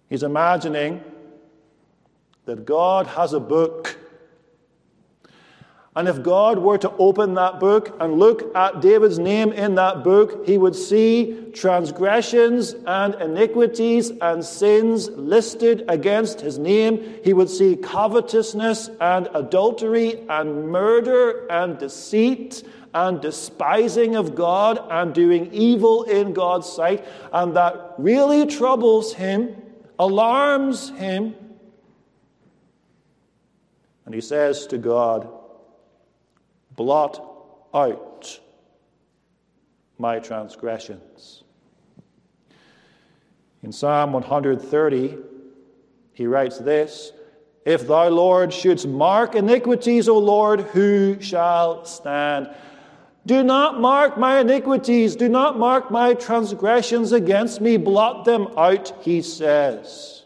He's 0.08 0.22
imagining 0.22 1.04
that 2.46 2.64
God 2.64 3.06
has 3.08 3.34
a 3.34 3.40
book 3.40 3.98
and 5.96 6.08
if 6.08 6.24
God 6.24 6.58
were 6.58 6.78
to 6.78 6.90
open 6.96 7.34
that 7.34 7.60
book 7.60 7.96
and 8.00 8.18
look 8.18 8.54
at 8.56 8.80
David's 8.80 9.20
name 9.20 9.52
in 9.52 9.76
that 9.76 10.02
book, 10.02 10.44
he 10.44 10.58
would 10.58 10.74
see 10.74 11.50
transgressions 11.52 12.74
and 12.84 13.14
iniquities 13.14 14.10
and 14.20 14.44
sins 14.44 15.08
listed 15.10 15.84
against 15.86 16.40
his 16.40 16.58
name. 16.58 17.20
He 17.22 17.32
would 17.32 17.48
see 17.48 17.76
covetousness 17.76 18.90
and 19.00 19.28
adultery 19.34 20.18
and 20.28 20.68
murder 20.68 21.46
and 21.48 21.78
deceit 21.78 22.64
and 22.92 23.20
despising 23.20 24.16
of 24.16 24.34
God 24.34 24.84
and 24.90 25.14
doing 25.14 25.52
evil 25.52 26.02
in 26.04 26.32
God's 26.32 26.68
sight. 26.68 27.06
And 27.32 27.54
that 27.54 27.94
really 27.98 28.46
troubles 28.46 29.14
him, 29.14 29.54
alarms 30.00 30.90
him. 30.90 31.36
And 34.06 34.12
he 34.12 34.20
says 34.20 34.66
to 34.68 34.78
God, 34.78 35.28
Blot 36.76 37.24
out 37.72 38.40
my 39.98 40.18
transgressions. 40.18 41.44
In 43.62 43.72
Psalm 43.72 44.12
130, 44.12 45.16
he 46.12 46.26
writes 46.26 46.58
this 46.58 47.12
If 47.64 47.86
thou, 47.86 48.08
Lord, 48.08 48.52
shouldst 48.52 48.86
mark 48.86 49.34
iniquities, 49.34 50.08
O 50.08 50.18
Lord, 50.18 50.60
who 50.60 51.20
shall 51.20 51.84
stand? 51.84 52.54
Do 53.26 53.42
not 53.42 53.80
mark 53.80 54.18
my 54.18 54.40
iniquities, 54.40 55.16
do 55.16 55.30
not 55.30 55.58
mark 55.58 55.90
my 55.90 56.12
transgressions 56.12 57.12
against 57.12 57.60
me, 57.60 57.78
blot 57.78 58.26
them 58.26 58.48
out, 58.58 58.92
he 59.00 59.22
says. 59.22 60.23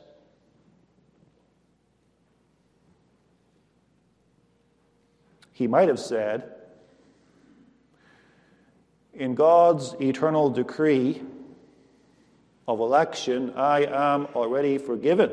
He 5.59 5.67
might 5.67 5.89
have 5.89 5.99
said, 5.99 6.53
In 9.13 9.35
God's 9.35 9.97
eternal 10.01 10.51
decree 10.51 11.21
of 12.69 12.79
election, 12.79 13.53
I 13.57 13.87
am 13.87 14.27
already 14.37 14.79
forgiven. 14.79 15.33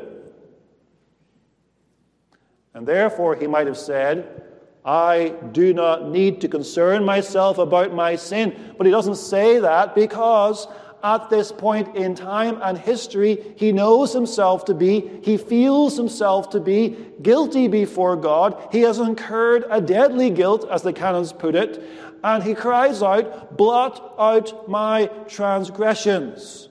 And 2.74 2.88
therefore, 2.88 3.36
he 3.36 3.46
might 3.46 3.68
have 3.68 3.78
said, 3.78 4.42
I 4.84 5.28
do 5.52 5.72
not 5.72 6.08
need 6.08 6.40
to 6.40 6.48
concern 6.48 7.04
myself 7.04 7.58
about 7.58 7.94
my 7.94 8.16
sin. 8.16 8.74
But 8.76 8.86
he 8.86 8.90
doesn't 8.90 9.18
say 9.18 9.60
that 9.60 9.94
because 9.94 10.66
at 11.06 11.30
this 11.30 11.52
point 11.52 11.94
in 11.94 12.16
time 12.16 12.58
and 12.60 12.76
history, 12.76 13.54
he 13.56 13.70
knows 13.70 14.12
himself 14.12 14.64
to 14.64 14.74
be, 14.74 15.08
he 15.22 15.36
feels 15.36 15.96
himself 15.96 16.50
to 16.50 16.58
be 16.58 16.96
guilty 17.22 17.68
before 17.68 18.16
God. 18.16 18.68
He 18.72 18.80
has 18.80 18.98
incurred 18.98 19.64
a 19.70 19.80
deadly 19.80 20.30
guilt, 20.30 20.66
as 20.68 20.82
the 20.82 20.92
canons 20.92 21.32
put 21.32 21.54
it, 21.54 21.80
and 22.24 22.42
he 22.42 22.54
cries 22.54 23.04
out, 23.04 23.56
Blot 23.56 24.14
out 24.18 24.68
my 24.68 25.06
transgressions. 25.28 26.68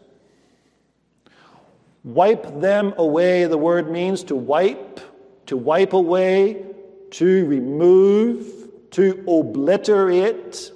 Wipe 2.03 2.59
them 2.59 2.93
away. 2.97 3.45
The 3.45 3.57
word 3.57 3.89
means 3.89 4.23
to 4.25 4.35
wipe, 4.35 4.99
to 5.45 5.55
wipe 5.55 5.93
away, 5.93 6.65
to 7.11 7.45
remove, 7.45 8.45
to 8.91 9.23
obliterate, 9.29 10.71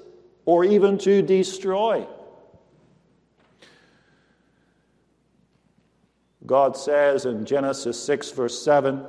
or 0.45 0.63
even 0.63 0.97
to 0.99 1.21
destroy. 1.21 2.07
God 6.49 6.75
says 6.75 7.27
in 7.27 7.45
Genesis 7.45 8.01
6, 8.03 8.31
verse 8.31 8.59
7 8.63 9.05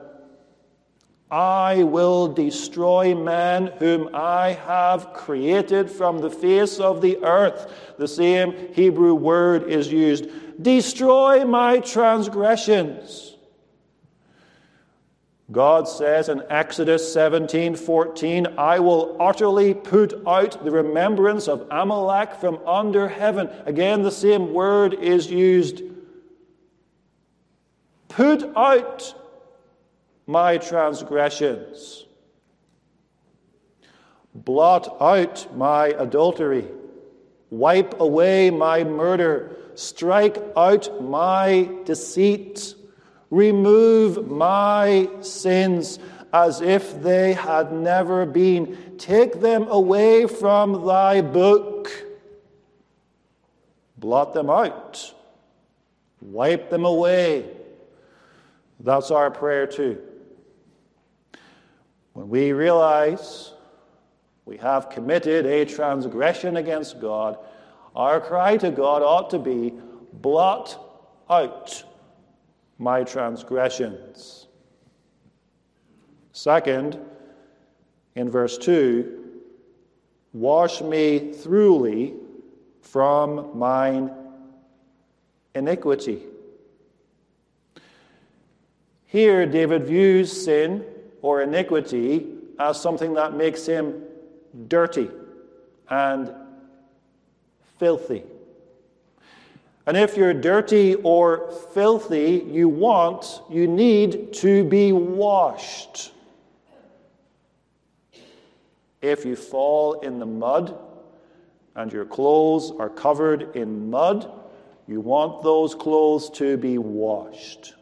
I 1.31 1.85
will 1.85 2.29
destroy 2.29 3.15
man 3.15 3.69
whom 3.79 4.15
I 4.15 4.53
have 4.67 5.15
created 5.15 5.91
from 5.91 6.19
the 6.19 6.29
face 6.29 6.79
of 6.79 7.01
the 7.01 7.17
earth. 7.25 7.73
The 7.97 8.09
same 8.09 8.75
Hebrew 8.75 9.15
word 9.15 9.71
is 9.71 9.91
used. 9.91 10.27
Destroy 10.61 11.47
my 11.47 11.79
transgressions. 11.79 13.39
God 15.51 15.89
says 15.89 16.29
in 16.29 16.43
Exodus 16.51 17.11
17 17.11 17.75
14, 17.75 18.49
I 18.59 18.81
will 18.81 19.17
utterly 19.19 19.73
put 19.73 20.13
out 20.27 20.63
the 20.63 20.71
remembrance 20.71 21.49
of 21.49 21.67
Amalek 21.71 22.35
from 22.35 22.59
under 22.67 23.09
heaven. 23.09 23.49
Again, 23.65 24.03
the 24.03 24.11
same 24.11 24.53
word 24.53 24.93
is 24.93 25.31
used. 25.31 25.90
Put 28.11 28.43
out 28.57 29.15
my 30.27 30.59
transgressions. 30.59 32.07
Blot 34.35 35.01
out 35.01 35.57
my 35.57 35.87
adultery. 35.97 36.67
Wipe 37.51 38.01
away 38.01 38.51
my 38.51 38.83
murder. 38.83 39.57
Strike 39.77 40.43
out 40.57 41.03
my 41.03 41.71
deceit. 41.85 42.75
Remove 43.31 44.29
my 44.29 45.09
sins 45.21 46.01
as 46.33 46.61
if 46.61 47.01
they 47.03 47.33
had 47.33 47.73
never 47.73 48.27
been. 48.27 48.97
Take 48.99 49.41
them 49.41 49.69
away 49.69 50.27
from 50.27 50.85
thy 50.85 51.21
book. 51.21 51.91
Blot 53.97 54.35
them 54.35 54.51
out. 54.51 55.15
Wipe 56.21 56.71
them 56.71 56.85
away. 56.85 57.60
That's 58.81 59.11
our 59.11 59.31
prayer, 59.31 59.67
too. 59.67 60.01
When 62.15 62.29
we 62.29 62.53
realize 62.53 63.53
we 64.45 64.57
have 64.57 64.91
committed 64.91 65.47
a 65.47 65.65
transgression 65.65 66.57
against 66.57 67.01
God, 67.01 67.39
our 67.95 68.21
cry 68.21 68.57
to 68.57 68.71
God 68.71 69.03
ought 69.03 69.31
to 69.31 69.39
be, 69.39 69.73
blot 70.15 70.79
out 71.29 71.85
my 72.79 73.05
transgressions. 73.05 74.47
Second, 76.33 76.99
in 78.15 78.31
verse 78.31 78.57
2, 78.59 79.25
wash 80.33 80.81
me 80.81 81.33
throughly 81.33 82.15
from 82.81 83.57
mine 83.57 84.11
iniquity. 85.55 86.23
Here, 89.11 89.45
David 89.45 89.89
views 89.89 90.45
sin 90.45 90.85
or 91.21 91.43
iniquity 91.43 92.29
as 92.61 92.81
something 92.81 93.15
that 93.15 93.35
makes 93.35 93.67
him 93.67 94.05
dirty 94.69 95.11
and 95.89 96.33
filthy. 97.81 98.23
And 99.85 99.97
if 99.97 100.17
you're 100.17 100.33
dirty 100.33 100.95
or 100.95 101.51
filthy, 101.75 102.47
you 102.47 102.69
want, 102.69 103.43
you 103.51 103.67
need 103.67 104.33
to 104.35 104.63
be 104.63 104.93
washed. 104.93 106.13
If 109.03 109.25
you 109.25 109.35
fall 109.35 109.95
in 110.03 110.21
the 110.21 110.27
mud 110.27 110.79
and 111.75 111.93
your 111.93 112.05
clothes 112.05 112.71
are 112.79 112.89
covered 112.89 113.57
in 113.57 113.91
mud, 113.91 114.31
you 114.87 115.01
want 115.01 115.43
those 115.43 115.75
clothes 115.75 116.31
to 116.31 116.57
be 116.57 116.79
washed. 116.79 117.75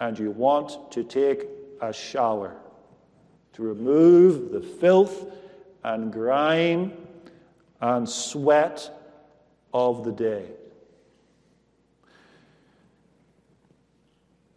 And 0.00 0.18
you 0.18 0.30
want 0.30 0.90
to 0.92 1.04
take 1.04 1.46
a 1.80 1.92
shower 1.92 2.56
to 3.52 3.62
remove 3.62 4.50
the 4.50 4.60
filth 4.60 5.26
and 5.84 6.12
grime 6.12 6.92
and 7.80 8.08
sweat 8.08 8.90
of 9.72 10.04
the 10.04 10.12
day. 10.12 10.46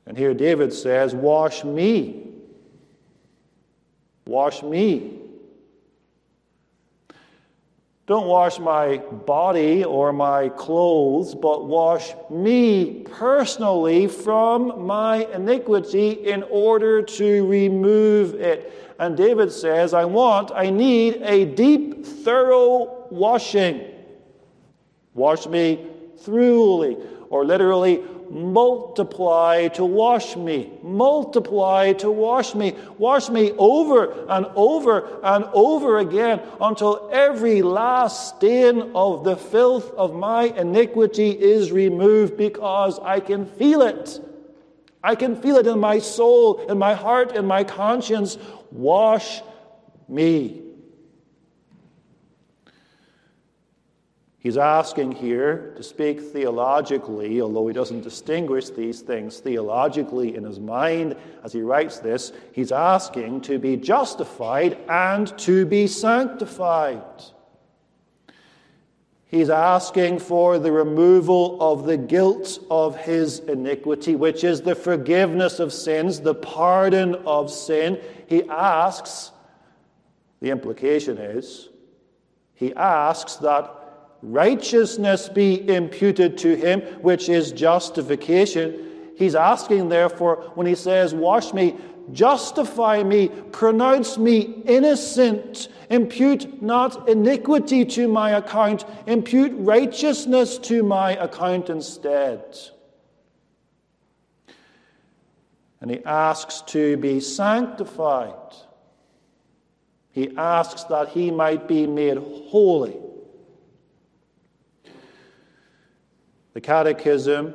And 0.06 0.18
here 0.18 0.34
David 0.34 0.74
says, 0.74 1.16
Wash 1.16 1.64
me. 1.64 2.28
Wash 4.26 4.64
me. 4.64 5.23
Don't 8.06 8.28
wash 8.28 8.60
my 8.60 8.98
body 8.98 9.86
or 9.86 10.12
my 10.12 10.50
clothes, 10.50 11.34
but 11.34 11.66
wash 11.66 12.14
me 12.30 13.06
personally 13.10 14.08
from 14.08 14.86
my 14.86 15.26
iniquity 15.34 16.10
in 16.10 16.44
order 16.44 17.02
to 17.02 17.48
remove 17.48 18.34
it. 18.34 18.96
And 19.00 19.16
David 19.16 19.54
says, 19.54 19.94
I 19.94 20.04
want, 20.04 20.52
I 20.54 20.70
need 20.70 21.22
a 21.22 21.46
deep, 21.46 22.06
thorough 22.06 23.08
washing. 23.10 23.90
Wash 25.14 25.48
me 25.48 25.88
thoroughly, 26.18 26.98
or 27.30 27.46
literally, 27.46 28.04
multiply 28.34 29.68
to 29.70 29.86
wash 29.86 30.36
me, 30.36 30.72
multiply 30.82 31.94
to 31.94 32.10
wash 32.10 32.56
me, 32.56 32.76
wash 32.98 33.30
me 33.30 33.52
over 33.54 34.26
and 34.28 34.48
over 34.56 35.20
and 35.24 35.46
over 35.54 36.00
again 36.00 36.42
until 36.60 37.10
every 37.14 37.62
last 37.62 38.36
stain 38.36 38.92
of 38.96 39.24
the 39.24 39.38
filth 39.38 39.92
of 39.92 40.16
my 40.16 40.46
iniquity 40.46 41.30
is 41.30 41.72
removed 41.72 42.36
because 42.36 43.00
I 43.00 43.20
can 43.20 43.46
feel 43.46 43.84
it. 43.84 44.20
I 45.04 45.16
can 45.16 45.40
feel 45.40 45.58
it 45.58 45.68
in 45.68 45.80
my 45.80 46.00
soul, 46.00 46.66
in 46.68 46.78
my 46.80 46.96
heart, 46.96 47.36
in 47.36 47.46
my 47.46 47.64
conscience. 47.64 48.38
Wash 48.72 49.42
me. 50.08 50.63
He's 54.44 54.58
asking 54.58 55.14
here 55.14 55.74
to 55.78 55.84
speak 55.84 56.20
theologically, 56.20 57.40
although 57.40 57.66
he 57.66 57.74
doesn't 57.74 58.02
distinguish 58.02 58.70
these 58.70 59.00
things 59.00 59.40
theologically 59.40 60.36
in 60.36 60.44
his 60.44 60.60
mind 60.60 61.16
as 61.46 61.54
he 61.54 61.62
writes 61.62 62.00
this. 62.00 62.34
He's 62.52 62.74
asking 62.74 63.40
to 63.42 63.58
be 63.58 63.78
justified 63.78 64.78
and 64.90 65.36
to 65.40 65.66
be 65.66 65.88
sanctified. 65.88 67.24
He's 69.28 69.50
asking 69.50 70.20
for 70.20 70.60
the 70.60 70.74
removal 70.74 71.58
of 71.62 71.86
the 71.86 71.98
guilt 71.98 72.60
of 72.70 72.98
his 72.98 73.40
iniquity, 73.40 74.18
which 74.18 74.44
is 74.44 74.62
the 74.62 74.76
forgiveness 74.76 75.60
of 75.60 75.72
sins, 75.72 76.20
the 76.20 76.36
pardon 76.36 77.16
of 77.26 77.50
sin. 77.50 77.98
He 78.28 78.44
asks, 78.50 79.32
the 80.42 80.50
implication 80.50 81.18
is, 81.18 81.70
he 82.56 82.76
asks 82.76 83.38
that 83.38 83.80
righteousness 84.24 85.28
be 85.28 85.70
imputed 85.70 86.38
to 86.40 86.56
him, 86.56 86.82
which 87.02 87.30
is 87.30 87.52
justification. 87.52 89.12
He's 89.18 89.36
asking, 89.36 89.90
therefore, 89.90 90.52
when 90.56 90.66
he 90.66 90.76
says, 90.76 91.14
Wash 91.14 91.54
me, 91.54 91.76
justify 92.12 93.04
me, 93.04 93.28
pronounce 93.52 94.18
me 94.18 94.40
innocent, 94.66 95.68
impute 95.90 96.62
not 96.62 97.08
iniquity 97.10 97.86
to 97.86 98.08
my 98.08 98.32
account, 98.32 98.86
impute 99.08 99.52
righteousness 99.56 100.58
to 100.60 100.84
my 100.84 101.12
account 101.18 101.70
instead. 101.70 102.58
And 105.82 105.92
he 105.92 106.04
asks 106.06 106.62
to 106.68 106.96
be 106.96 107.20
sanctified. 107.20 108.34
He 110.12 110.36
asks 110.38 110.86
that 110.86 111.10
he 111.10 111.30
might 111.30 111.68
be 111.68 111.86
made 111.88 112.18
holy. 112.18 112.98
The 116.54 116.62
Catechism, 116.62 117.54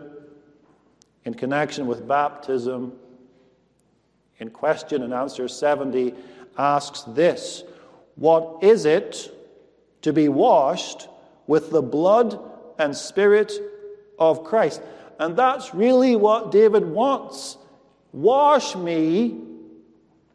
in 1.24 1.34
connection 1.34 1.86
with 1.86 2.07
baptism, 2.07 2.92
in 4.38 4.51
question 4.51 5.03
and 5.03 5.14
answer 5.14 5.46
70, 5.49 6.14
asks 6.57 7.03
this 7.03 7.62
What 8.16 8.62
is 8.62 8.84
it 8.84 9.34
to 10.03 10.12
be 10.12 10.28
washed 10.28 11.09
with 11.46 11.70
the 11.70 11.82
blood 11.82 12.40
and 12.78 12.96
spirit 12.96 13.53
of 14.18 14.44
Christ? 14.44 14.82
And 15.20 15.36
that's 15.36 15.74
really 15.74 16.16
what 16.16 16.51
David 16.51 16.84
wants. 16.84 17.57
Wash 18.12 18.74
me 18.74 19.38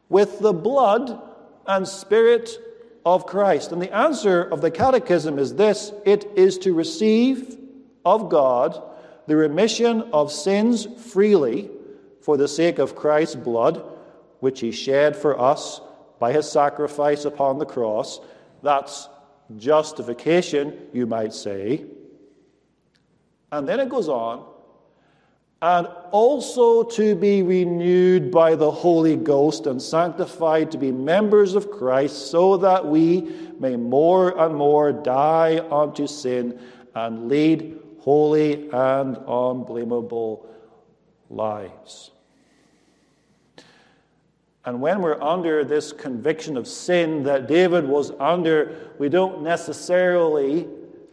with 0.09 0.39
the 0.39 0.53
blood 0.53 1.21
and 1.65 1.87
spirit 1.87 2.57
of 3.05 3.25
Christ. 3.25 3.71
And 3.71 3.81
the 3.81 3.93
answer 3.93 4.41
of 4.41 4.61
the 4.61 4.71
Catechism 4.71 5.37
is 5.37 5.55
this 5.55 5.91
it 6.05 6.31
is 6.35 6.57
to 6.59 6.73
receive 6.73 7.57
of 8.05 8.29
God 8.29 8.81
the 9.25 9.35
remission 9.35 10.01
of 10.13 10.31
sins 10.31 10.85
freely 11.11 11.69
for 12.21 12.37
the 12.37 12.47
sake 12.47 12.79
of 12.79 12.95
Christ's 12.95 13.35
blood, 13.35 13.83
which 14.39 14.59
he 14.59 14.71
shed 14.71 15.15
for 15.15 15.39
us 15.39 15.81
by 16.19 16.33
his 16.33 16.49
sacrifice 16.49 17.25
upon 17.25 17.57
the 17.57 17.65
cross. 17.65 18.19
That's 18.61 19.09
justification, 19.57 20.87
you 20.93 21.05
might 21.05 21.33
say. 21.33 21.85
And 23.51 23.67
then 23.67 23.79
it 23.79 23.89
goes 23.89 24.09
on, 24.09 24.45
and 25.61 25.87
also 26.11 26.83
to 26.83 27.15
be 27.15 27.41
renewed 27.43 28.31
by 28.31 28.55
the 28.55 28.71
Holy 28.71 29.15
Ghost 29.15 29.67
and 29.67 29.81
sanctified 29.81 30.71
to 30.71 30.77
be 30.77 30.91
members 30.91 31.55
of 31.55 31.71
Christ, 31.71 32.31
so 32.31 32.57
that 32.57 32.85
we 32.85 33.21
may 33.59 33.75
more 33.75 34.37
and 34.37 34.55
more 34.55 34.91
die 34.91 35.65
unto 35.71 36.07
sin 36.07 36.59
and 36.95 37.29
lead 37.29 37.79
holy 38.03 38.69
and 38.69 39.17
unblameable 39.27 40.45
lives. 41.29 42.11
And 44.65 44.81
when 44.81 45.01
we're 45.01 45.21
under 45.21 45.63
this 45.63 45.93
conviction 45.93 46.57
of 46.57 46.67
sin 46.67 47.23
that 47.23 47.47
David 47.47 47.87
was 47.87 48.11
under, 48.19 48.91
we 48.99 49.07
don't 49.07 49.41
necessarily 49.41 50.67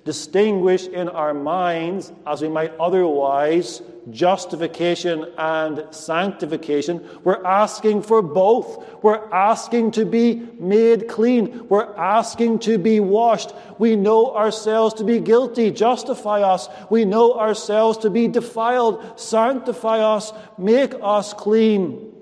distinguish 0.05 0.87
in 0.87 1.09
our 1.09 1.35
minds, 1.35 2.13
as 2.27 2.43
we 2.43 2.49
might 2.49 2.73
otherwise, 2.79 3.83
justification 4.11 5.27
and 5.37 5.85
sanctification. 5.91 7.07
We're 7.23 7.45
asking 7.45 8.03
for 8.03 8.23
both. 8.23 9.03
We're 9.03 9.31
asking 9.31 9.93
to 9.93 10.05
be 10.05 10.37
made 10.59 11.09
clean. 11.09 11.69
We're 11.69 11.95
asking 11.97 12.61
to 12.61 12.79
be 12.79 13.01
washed. 13.01 13.53
We 13.79 13.97
know 13.97 14.35
ourselves 14.35 14.95
to 14.95 15.05
be 15.05 15.21
guilty. 15.21 15.71
Justify 15.71 16.43
us. 16.43 16.69
We 16.89 17.05
know 17.05 17.35
ourselves 17.35 17.99
to 17.99 18.11
be 18.11 18.27
defiled. 18.27 19.21
Sanctify 19.21 19.99
us. 19.99 20.33
Make 20.57 20.95
us 21.03 21.35
clean. 21.35 22.13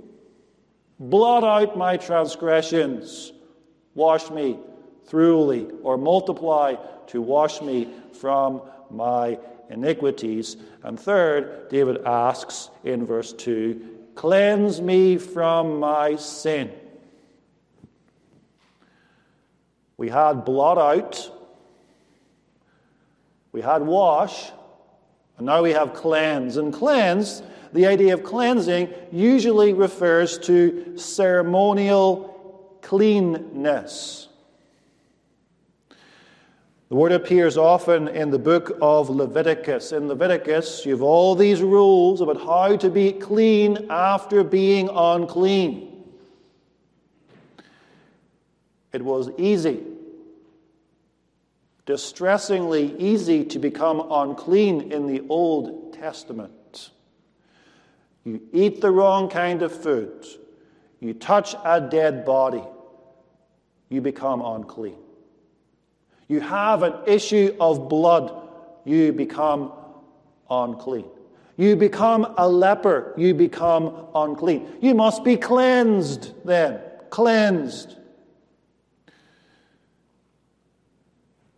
Blot 0.98 1.44
out 1.44 1.78
my 1.78 1.96
transgressions. 1.96 3.32
Wash 3.94 4.30
me 4.30 4.58
thoroughly, 5.08 5.68
or 5.82 5.96
multiply 5.96 6.76
to 7.08 7.20
wash 7.20 7.60
me 7.60 7.88
from 8.12 8.62
my 8.90 9.38
iniquities. 9.70 10.56
And 10.82 10.98
third, 10.98 11.68
David 11.68 12.04
asks 12.04 12.70
in 12.84 13.04
verse 13.06 13.32
2 13.32 13.96
Cleanse 14.14 14.80
me 14.80 15.16
from 15.16 15.78
my 15.78 16.16
sin. 16.16 16.72
We 19.96 20.08
had 20.08 20.44
blot 20.44 20.78
out, 20.78 21.30
we 23.52 23.60
had 23.60 23.82
wash, 23.82 24.50
and 25.36 25.46
now 25.46 25.62
we 25.62 25.72
have 25.72 25.94
cleanse. 25.94 26.56
And 26.56 26.72
cleanse, 26.72 27.42
the 27.72 27.86
idea 27.86 28.14
of 28.14 28.22
cleansing, 28.22 28.92
usually 29.12 29.72
refers 29.72 30.38
to 30.40 30.96
ceremonial 30.96 32.78
cleanness. 32.82 34.27
The 36.88 36.94
word 36.94 37.12
appears 37.12 37.58
often 37.58 38.08
in 38.08 38.30
the 38.30 38.38
book 38.38 38.78
of 38.80 39.10
Leviticus. 39.10 39.92
In 39.92 40.08
Leviticus, 40.08 40.86
you 40.86 40.92
have 40.92 41.02
all 41.02 41.34
these 41.34 41.60
rules 41.60 42.22
about 42.22 42.40
how 42.40 42.76
to 42.76 42.88
be 42.88 43.12
clean 43.12 43.86
after 43.90 44.42
being 44.42 44.88
unclean. 44.90 46.06
It 48.90 49.02
was 49.02 49.28
easy, 49.36 49.82
distressingly 51.84 52.96
easy 52.98 53.44
to 53.44 53.58
become 53.58 54.06
unclean 54.10 54.90
in 54.90 55.06
the 55.06 55.22
Old 55.28 55.92
Testament. 55.92 56.90
You 58.24 58.40
eat 58.50 58.80
the 58.80 58.90
wrong 58.90 59.28
kind 59.28 59.60
of 59.60 59.78
food, 59.78 60.26
you 61.00 61.12
touch 61.12 61.54
a 61.66 61.82
dead 61.82 62.24
body, 62.24 62.64
you 63.90 64.00
become 64.00 64.40
unclean. 64.40 64.96
You 66.28 66.40
have 66.40 66.82
an 66.82 66.94
issue 67.06 67.56
of 67.58 67.88
blood, 67.88 68.32
you 68.84 69.12
become 69.12 69.72
unclean. 70.50 71.06
You 71.56 71.74
become 71.74 72.34
a 72.36 72.48
leper, 72.48 73.14
you 73.16 73.34
become 73.34 74.06
unclean. 74.14 74.68
You 74.80 74.94
must 74.94 75.24
be 75.24 75.36
cleansed 75.36 76.32
then. 76.44 76.80
Cleansed. 77.10 77.96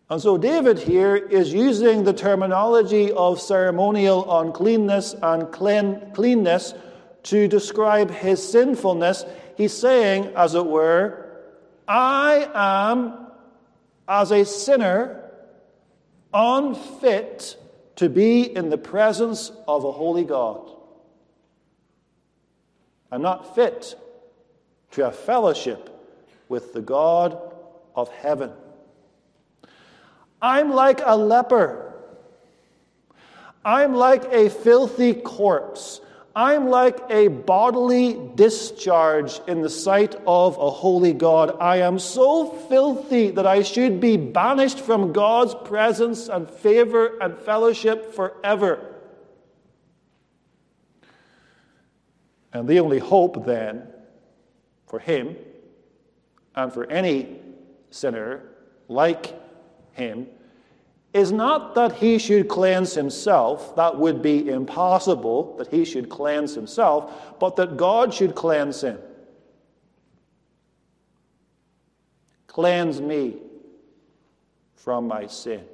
And 0.08 0.20
so 0.20 0.38
David 0.38 0.78
here 0.78 1.14
is 1.14 1.52
using 1.52 2.02
the 2.02 2.12
terminology 2.12 3.12
of 3.12 3.40
ceremonial 3.40 4.40
uncleanness 4.40 5.14
and 5.22 5.52
clean, 5.52 6.00
cleanness 6.14 6.74
to 7.24 7.46
describe 7.46 8.10
his 8.10 8.42
sinfulness. 8.42 9.24
He's 9.56 9.72
saying, 9.72 10.32
as 10.34 10.54
it 10.54 10.66
were, 10.66 11.26
I 11.86 12.48
am 12.54 13.29
as 14.10 14.32
a 14.32 14.44
sinner, 14.44 15.30
unfit 16.34 17.56
to 17.94 18.08
be 18.08 18.42
in 18.42 18.68
the 18.68 18.76
presence 18.76 19.52
of 19.68 19.84
a 19.84 19.92
holy 19.92 20.24
God. 20.24 20.68
I'm 23.12 23.22
not 23.22 23.54
fit 23.54 23.94
to 24.90 25.04
have 25.04 25.16
fellowship 25.16 25.88
with 26.48 26.72
the 26.72 26.80
God 26.80 27.38
of 27.94 28.08
heaven. 28.08 28.50
I'm 30.42 30.72
like 30.72 31.00
a 31.04 31.16
leper. 31.16 31.94
I'm 33.64 33.94
like 33.94 34.24
a 34.32 34.50
filthy 34.50 35.14
corpse. 35.14 36.00
I'm 36.34 36.68
like 36.68 36.98
a 37.10 37.26
bodily 37.28 38.16
discharge 38.36 39.40
in 39.48 39.62
the 39.62 39.70
sight 39.70 40.14
of 40.26 40.56
a 40.58 40.70
holy 40.70 41.12
God. 41.12 41.56
I 41.60 41.78
am 41.78 41.98
so 41.98 42.46
filthy 42.68 43.30
that 43.32 43.46
I 43.46 43.62
should 43.62 44.00
be 44.00 44.16
banished 44.16 44.78
from 44.78 45.12
God's 45.12 45.54
presence 45.54 46.28
and 46.28 46.48
favor 46.48 47.18
and 47.20 47.36
fellowship 47.36 48.14
forever. 48.14 48.86
And 52.52 52.68
the 52.68 52.78
only 52.78 52.98
hope 52.98 53.44
then 53.44 53.88
for 54.86 55.00
him 55.00 55.36
and 56.54 56.72
for 56.72 56.88
any 56.90 57.38
sinner 57.90 58.42
like 58.88 59.34
him 59.92 60.28
is 61.12 61.32
not 61.32 61.74
that 61.74 61.96
he 61.96 62.18
should 62.18 62.48
cleanse 62.48 62.94
himself, 62.94 63.74
that 63.76 63.98
would 63.98 64.22
be 64.22 64.48
impossible, 64.48 65.56
that 65.56 65.68
he 65.68 65.84
should 65.84 66.08
cleanse 66.08 66.54
himself, 66.54 67.38
but 67.40 67.56
that 67.56 67.76
God 67.76 68.14
should 68.14 68.34
cleanse 68.34 68.82
him. 68.82 68.98
Cleanse 72.46 73.00
me 73.00 73.38
from 74.76 75.08
my 75.08 75.26
sin. 75.26 75.64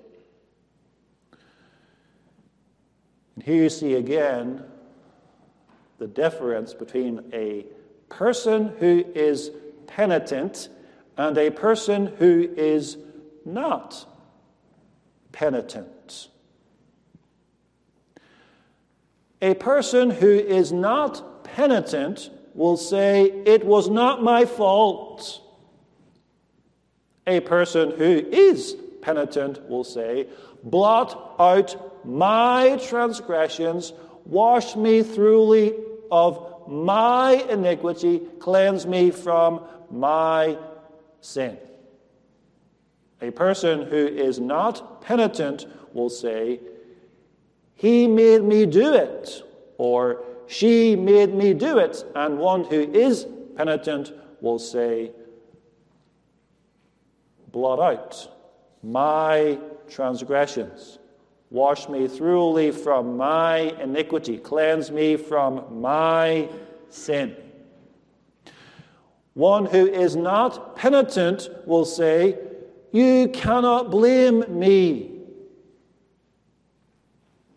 And 3.34 3.44
here 3.44 3.62
you 3.64 3.68
see 3.68 3.94
again 3.94 4.64
the 5.98 6.06
difference 6.06 6.72
between 6.72 7.22
a 7.32 7.66
person 8.08 8.74
who 8.78 9.04
is 9.14 9.50
penitent 9.86 10.70
and 11.18 11.36
a 11.36 11.50
person 11.50 12.06
who 12.18 12.48
is 12.56 12.96
not 13.44 14.06
penitent. 15.36 16.28
A 19.42 19.52
person 19.54 20.10
who 20.10 20.30
is 20.30 20.72
not 20.72 21.44
penitent 21.44 22.30
will 22.54 22.78
say, 22.78 23.24
It 23.24 23.66
was 23.66 23.90
not 23.90 24.22
my 24.22 24.46
fault. 24.46 25.42
A 27.26 27.40
person 27.40 27.90
who 27.90 28.24
is 28.32 28.76
penitent 29.02 29.68
will 29.68 29.84
say, 29.84 30.26
Blot 30.62 31.36
out 31.38 32.06
my 32.06 32.80
transgressions, 32.88 33.92
wash 34.24 34.74
me 34.74 35.02
thoroughly 35.02 35.74
of 36.10 36.66
my 36.66 37.32
iniquity, 37.50 38.22
cleanse 38.38 38.86
me 38.86 39.10
from 39.10 39.60
my 39.90 40.56
sin. 41.20 41.58
A 43.20 43.30
person 43.30 43.82
who 43.82 44.06
is 44.06 44.40
not 44.40 44.95
penitent 45.06 45.66
will 45.94 46.10
say, 46.10 46.60
He 47.74 48.06
made 48.06 48.42
me 48.42 48.66
do 48.66 48.92
it, 48.92 49.42
or 49.78 50.24
She 50.48 50.94
made 50.96 51.32
me 51.32 51.54
do 51.54 51.78
it. 51.78 52.04
And 52.14 52.38
one 52.38 52.64
who 52.64 52.80
is 52.92 53.26
penitent 53.56 54.12
will 54.40 54.58
say, 54.58 55.12
Blot 57.52 57.80
out 57.80 58.28
my 58.82 59.58
transgressions. 59.88 60.98
Wash 61.50 61.88
me 61.88 62.08
thoroughly 62.08 62.72
from 62.72 63.16
my 63.16 63.58
iniquity. 63.80 64.36
Cleanse 64.36 64.90
me 64.90 65.16
from 65.16 65.80
my 65.80 66.48
sin. 66.90 67.36
One 69.34 69.66
who 69.66 69.86
is 69.86 70.16
not 70.16 70.76
penitent 70.76 71.48
will 71.64 71.84
say, 71.84 72.38
you 72.96 73.28
cannot 73.28 73.90
blame 73.90 74.42
me. 74.48 75.10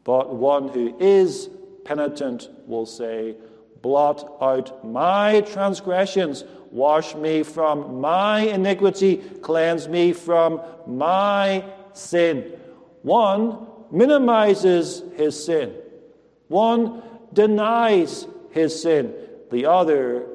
But 0.03 0.35
one 0.35 0.67
who 0.67 0.97
is 0.99 1.49
penitent 1.85 2.49
will 2.67 2.85
say, 2.85 3.37
Blot 3.81 4.35
out 4.41 4.85
my 4.85 5.39
transgressions, 5.41 6.43
wash 6.71 7.15
me 7.15 7.43
from 7.43 8.01
my 8.01 8.41
iniquity, 8.41 9.17
cleanse 9.41 9.87
me 9.87 10.11
from 10.11 10.61
my 10.85 11.63
sin. 11.93 12.57
One 13.03 13.65
minimizes 13.91 15.03
his 15.15 15.41
sin, 15.45 15.73
one 16.49 17.01
denies 17.31 18.27
his 18.51 18.81
sin, 18.81 19.13
the 19.51 19.65
other 19.67 20.27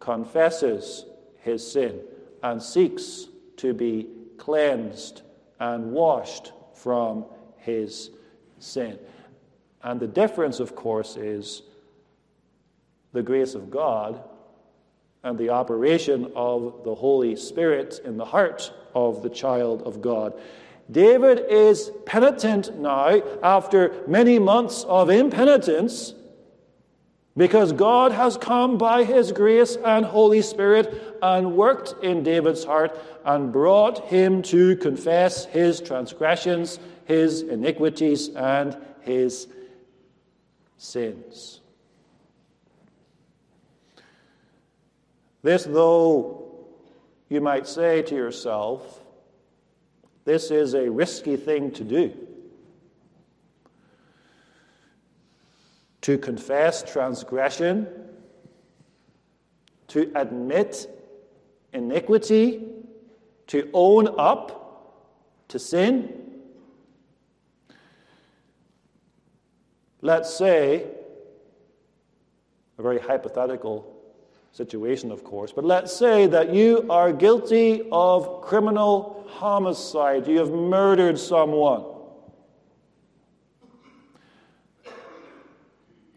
confesses 0.00 1.04
his 1.42 1.70
sin 1.70 2.00
and 2.42 2.60
seeks 2.60 3.29
to 3.60 3.74
be 3.74 4.06
cleansed 4.36 5.22
and 5.58 5.92
washed 5.92 6.52
from 6.74 7.26
his 7.58 8.10
sin. 8.58 8.98
And 9.82 10.00
the 10.00 10.06
difference, 10.06 10.60
of 10.60 10.74
course, 10.74 11.16
is 11.16 11.62
the 13.12 13.22
grace 13.22 13.54
of 13.54 13.70
God 13.70 14.22
and 15.22 15.36
the 15.36 15.50
operation 15.50 16.32
of 16.34 16.82
the 16.84 16.94
Holy 16.94 17.36
Spirit 17.36 18.00
in 18.04 18.16
the 18.16 18.24
heart 18.24 18.72
of 18.94 19.22
the 19.22 19.28
child 19.28 19.82
of 19.82 20.00
God. 20.00 20.40
David 20.90 21.44
is 21.48 21.90
penitent 22.06 22.78
now 22.78 23.22
after 23.42 24.02
many 24.08 24.38
months 24.38 24.84
of 24.84 25.10
impenitence 25.10 26.14
because 27.40 27.72
God 27.72 28.12
has 28.12 28.36
come 28.36 28.76
by 28.76 29.02
his 29.02 29.32
grace 29.32 29.74
and 29.82 30.04
Holy 30.04 30.42
Spirit 30.42 31.16
and 31.22 31.56
worked 31.56 31.94
in 32.04 32.22
David's 32.22 32.64
heart 32.64 33.02
and 33.24 33.50
brought 33.50 34.04
him 34.08 34.42
to 34.42 34.76
confess 34.76 35.46
his 35.46 35.80
transgressions, 35.80 36.78
his 37.06 37.40
iniquities, 37.40 38.28
and 38.36 38.76
his 39.00 39.48
sins. 40.76 41.62
This, 45.40 45.64
though 45.64 46.46
you 47.30 47.40
might 47.40 47.66
say 47.66 48.02
to 48.02 48.14
yourself, 48.14 49.00
this 50.26 50.50
is 50.50 50.74
a 50.74 50.90
risky 50.90 51.38
thing 51.38 51.70
to 51.70 51.84
do. 51.84 52.12
To 56.02 56.16
confess 56.16 56.82
transgression, 56.82 57.86
to 59.88 60.10
admit 60.14 60.88
iniquity, 61.72 62.66
to 63.48 63.68
own 63.72 64.08
up 64.18 64.60
to 65.48 65.58
sin. 65.58 66.14
Let's 70.00 70.32
say, 70.32 70.86
a 72.78 72.82
very 72.82 72.98
hypothetical 72.98 74.00
situation, 74.52 75.10
of 75.10 75.22
course, 75.22 75.52
but 75.52 75.64
let's 75.64 75.92
say 75.92 76.26
that 76.28 76.54
you 76.54 76.86
are 76.88 77.12
guilty 77.12 77.86
of 77.92 78.40
criminal 78.40 79.26
homicide, 79.28 80.26
you 80.26 80.38
have 80.38 80.50
murdered 80.50 81.18
someone. 81.18 81.84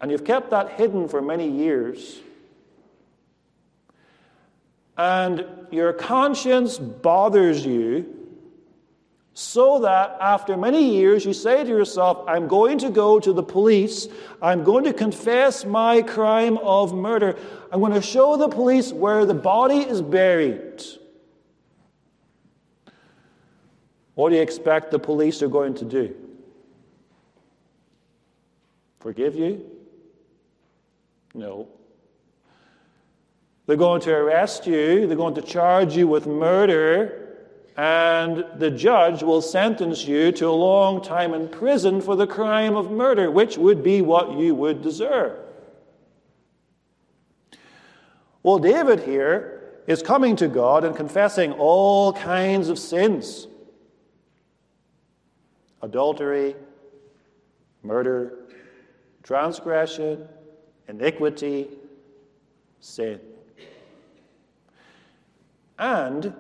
And 0.03 0.11
you've 0.11 0.25
kept 0.25 0.49
that 0.49 0.71
hidden 0.71 1.07
for 1.07 1.21
many 1.21 1.49
years. 1.49 2.19
And 4.97 5.45
your 5.71 5.93
conscience 5.93 6.77
bothers 6.77 7.65
you 7.65 8.13
so 9.33 9.79
that 9.79 10.17
after 10.19 10.57
many 10.57 10.97
years 10.97 11.23
you 11.23 11.31
say 11.31 11.63
to 11.63 11.69
yourself, 11.69 12.25
I'm 12.27 12.49
going 12.49 12.79
to 12.79 12.89
go 12.89 13.17
to 13.21 13.31
the 13.31 13.43
police, 13.43 14.09
I'm 14.41 14.65
going 14.65 14.83
to 14.83 14.93
confess 14.93 15.63
my 15.63 16.01
crime 16.01 16.57
of 16.57 16.93
murder, 16.93 17.39
I'm 17.71 17.79
going 17.79 17.93
to 17.93 18.01
show 18.01 18.35
the 18.35 18.49
police 18.49 18.91
where 18.91 19.25
the 19.25 19.33
body 19.33 19.77
is 19.77 20.01
buried. 20.01 20.83
What 24.15 24.31
do 24.31 24.35
you 24.35 24.41
expect 24.41 24.91
the 24.91 24.99
police 24.99 25.41
are 25.41 25.47
going 25.47 25.75
to 25.75 25.85
do? 25.85 26.13
Forgive 28.99 29.35
you? 29.35 29.72
No. 31.34 31.67
They're 33.65 33.77
going 33.77 34.01
to 34.01 34.13
arrest 34.13 34.67
you, 34.67 35.07
they're 35.07 35.15
going 35.15 35.36
to 35.36 35.41
charge 35.41 35.95
you 35.95 36.07
with 36.07 36.27
murder, 36.27 37.38
and 37.77 38.45
the 38.57 38.69
judge 38.69 39.23
will 39.23 39.41
sentence 39.41 40.05
you 40.05 40.31
to 40.34 40.47
a 40.47 40.51
long 40.51 41.01
time 41.01 41.34
in 41.34 41.47
prison 41.47 42.01
for 42.01 42.15
the 42.15 42.27
crime 42.27 42.75
of 42.75 42.91
murder, 42.91 43.31
which 43.31 43.57
would 43.57 43.81
be 43.81 44.01
what 44.01 44.38
you 44.38 44.53
would 44.53 44.81
deserve. 44.81 45.39
Well, 48.43 48.59
David 48.59 48.99
here 48.99 49.63
is 49.88 50.03
coming 50.03 50.36
to 50.36 50.47
God 50.47 50.84
and 50.84 50.95
confessing 50.95 51.53
all 51.53 52.13
kinds 52.13 52.69
of 52.69 52.77
sins 52.77 53.47
adultery, 55.81 56.55
murder, 57.81 58.45
transgression, 59.21 60.27
iniquity, 60.88 61.67
sin. 62.79 63.19
And 65.79 66.34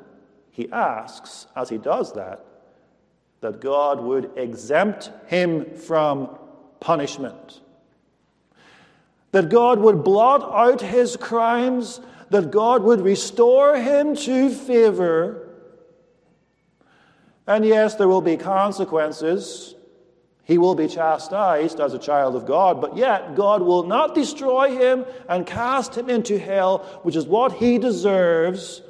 he 0.51 0.71
asks, 0.71 1.47
as 1.55 1.69
he 1.69 1.77
does 1.77 2.13
that, 2.13 2.45
that 3.41 3.59
God 3.59 3.99
would 4.01 4.31
exempt 4.37 5.11
him 5.27 5.75
from 5.75 6.37
punishment. 6.79 7.61
That 9.31 9.49
God 9.49 9.79
would 9.79 10.03
blot 10.03 10.43
out 10.43 10.79
his 10.79 11.17
crimes, 11.17 11.99
that 12.29 12.51
God 12.51 12.83
would 12.83 13.01
restore 13.01 13.75
him 13.75 14.15
to 14.15 14.49
favor. 14.49 15.49
And 17.47 17.65
yes, 17.65 17.95
there 17.95 18.07
will 18.07 18.21
be 18.21 18.37
consequences. 18.37 19.72
He 20.43 20.57
will 20.57 20.75
be 20.75 20.87
chastised 20.87 21.79
as 21.79 21.93
a 21.93 21.99
child 21.99 22.35
of 22.35 22.45
God, 22.45 22.81
but 22.81 22.97
yet 22.97 23.35
God 23.35 23.61
will 23.61 23.83
not 23.83 24.13
destroy 24.13 24.75
him 24.75 25.05
and 25.29 25.45
cast 25.45 25.97
him 25.97 26.09
into 26.09 26.37
hell, 26.37 26.79
which 27.03 27.15
is 27.15 27.25
what 27.25 27.53
he 27.53 27.77
deserves 27.77 28.81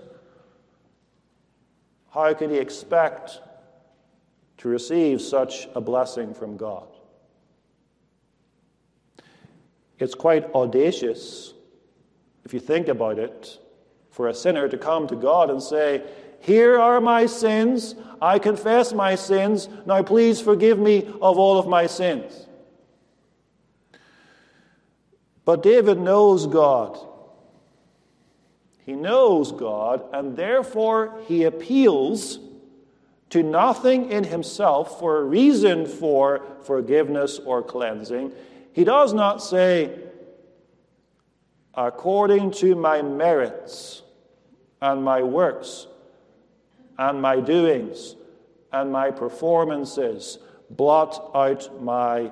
how 2.13 2.31
could 2.35 2.51
he 2.51 2.57
expect 2.57 3.41
to 4.57 4.69
receive 4.69 5.19
such 5.19 5.67
a 5.73 5.81
blessing 5.81 6.35
from 6.35 6.57
God? 6.57 6.87
It's 9.97 10.13
quite 10.13 10.45
audacious, 10.53 11.53
if 12.45 12.53
you 12.53 12.59
think 12.59 12.87
about 12.87 13.17
it, 13.17 13.57
for 14.11 14.27
a 14.27 14.33
sinner 14.33 14.69
to 14.69 14.77
come 14.77 15.07
to 15.07 15.15
God 15.15 15.49
and 15.49 15.61
say, 15.61 16.03
Here 16.43 16.77
are 16.77 16.99
my 16.99 17.25
sins. 17.25 17.95
I 18.21 18.37
confess 18.37 18.91
my 18.91 19.15
sins. 19.15 19.69
Now 19.85 20.03
please 20.03 20.41
forgive 20.41 20.77
me 20.77 21.05
of 21.21 21.37
all 21.39 21.57
of 21.57 21.67
my 21.67 21.87
sins. 21.87 22.47
But 25.45 25.63
David 25.63 25.99
knows 25.99 26.45
God. 26.45 26.99
He 28.85 28.91
knows 28.91 29.53
God, 29.53 30.03
and 30.11 30.35
therefore 30.35 31.17
he 31.27 31.45
appeals 31.45 32.39
to 33.29 33.41
nothing 33.41 34.11
in 34.11 34.25
himself 34.25 34.99
for 34.99 35.19
a 35.19 35.23
reason 35.23 35.85
for 35.85 36.41
forgiveness 36.63 37.39
or 37.39 37.63
cleansing. 37.63 38.33
He 38.73 38.83
does 38.83 39.13
not 39.13 39.41
say, 39.41 39.97
according 41.73 42.51
to 42.51 42.75
my 42.75 43.01
merits 43.01 44.01
and 44.81 45.05
my 45.05 45.21
works 45.23 45.87
and 46.97 47.21
my 47.21 47.39
doings 47.39 48.15
and 48.71 48.91
my 48.91 49.11
performances, 49.11 50.39
blot 50.69 51.31
out 51.35 51.81
my 51.81 52.31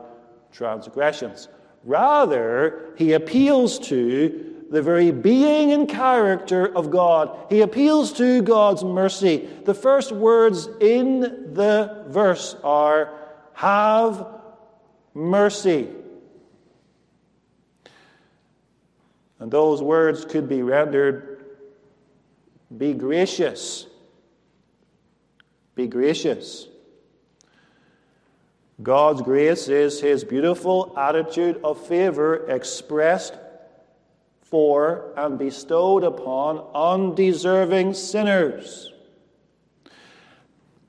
transgressions. 0.52 1.48
Rather, 1.84 2.94
he 2.98 3.14
appeals 3.14 3.80
to 3.80 4.66
the 4.70 4.82
very 4.82 5.12
being 5.12 5.72
and 5.74 5.88
character 5.88 6.74
of 6.76 6.90
God. 6.90 7.38
He 7.50 7.62
appeals 7.62 8.14
to 8.14 8.42
God's 8.42 8.84
mercy. 8.84 9.50
The 9.66 9.74
first 9.74 10.12
words 10.12 10.70
in 10.80 11.54
the 11.54 12.06
verse 12.08 12.56
are, 12.64 13.14
Have 13.54 14.26
mercy. 15.14 15.90
And 19.40 19.52
those 19.52 19.82
words 19.82 20.24
could 20.24 20.48
be 20.48 20.62
rendered, 20.62 21.44
Be 22.78 22.94
gracious. 22.94 23.88
Be 25.82 25.88
gracious. 25.88 26.68
God's 28.84 29.24
grace 29.24 29.68
is 29.68 30.00
his 30.00 30.24
beautiful 30.24 30.94
attitude 30.96 31.60
of 31.64 31.84
favor 31.88 32.48
expressed 32.48 33.34
for 34.44 35.12
and 35.18 35.40
bestowed 35.40 36.04
upon 36.04 36.64
undeserving 36.76 37.96
sinners. 37.96 38.94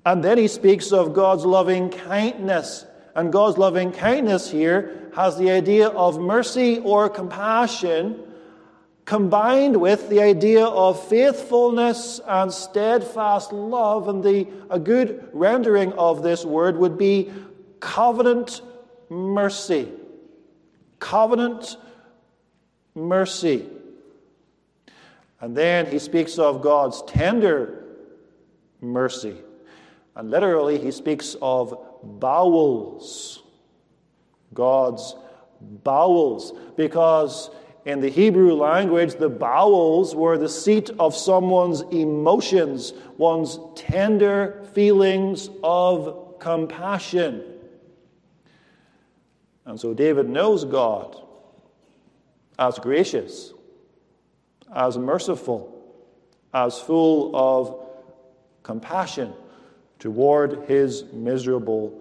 And 0.04 0.22
then 0.22 0.36
he 0.36 0.46
speaks 0.46 0.92
of 0.92 1.14
God's 1.14 1.46
loving 1.46 1.88
kindness. 1.88 2.84
And 3.14 3.32
God's 3.32 3.56
loving 3.56 3.92
kindness 3.92 4.50
here 4.50 5.10
has 5.14 5.38
the 5.38 5.50
idea 5.52 5.88
of 5.88 6.20
mercy 6.20 6.80
or 6.80 7.08
compassion 7.08 8.22
combined 9.04 9.80
with 9.80 10.08
the 10.08 10.20
idea 10.20 10.64
of 10.64 11.02
faithfulness 11.08 12.20
and 12.26 12.52
steadfast 12.52 13.52
love. 13.52 14.08
And 14.08 14.22
the, 14.22 14.46
a 14.70 14.78
good 14.78 15.28
rendering 15.32 15.92
of 15.94 16.22
this 16.22 16.44
word 16.44 16.76
would 16.76 16.96
be 16.96 17.32
covenant 17.80 18.62
mercy 19.08 19.88
covenant 21.02 21.76
mercy. 22.94 23.66
And 25.40 25.56
then 25.56 25.86
he 25.86 25.98
speaks 25.98 26.38
of 26.38 26.62
God's 26.62 27.02
tender 27.02 27.84
mercy. 28.80 29.36
And 30.14 30.30
literally, 30.30 30.78
he 30.78 30.92
speaks 30.92 31.34
of 31.42 31.76
bowels. 32.04 33.42
God's 34.54 35.16
bowels. 35.60 36.52
Because 36.76 37.50
in 37.84 38.00
the 38.00 38.08
Hebrew 38.08 38.54
language, 38.54 39.16
the 39.16 39.28
bowels 39.28 40.14
were 40.14 40.38
the 40.38 40.48
seat 40.48 40.90
of 41.00 41.16
someone's 41.16 41.80
emotions, 41.90 42.92
one's 43.16 43.58
tender 43.74 44.64
feelings 44.72 45.50
of 45.64 46.38
compassion. 46.38 47.42
And 49.64 49.80
so 49.80 49.94
David 49.94 50.28
knows 50.28 50.64
God 50.64 51.20
as 52.58 52.78
gracious, 52.78 53.52
as 54.72 54.96
merciful, 54.96 55.68
as 56.54 56.78
full 56.78 57.34
of 57.34 57.84
compassion 58.62 59.32
toward 59.98 60.68
his 60.68 61.04
miserable 61.12 62.00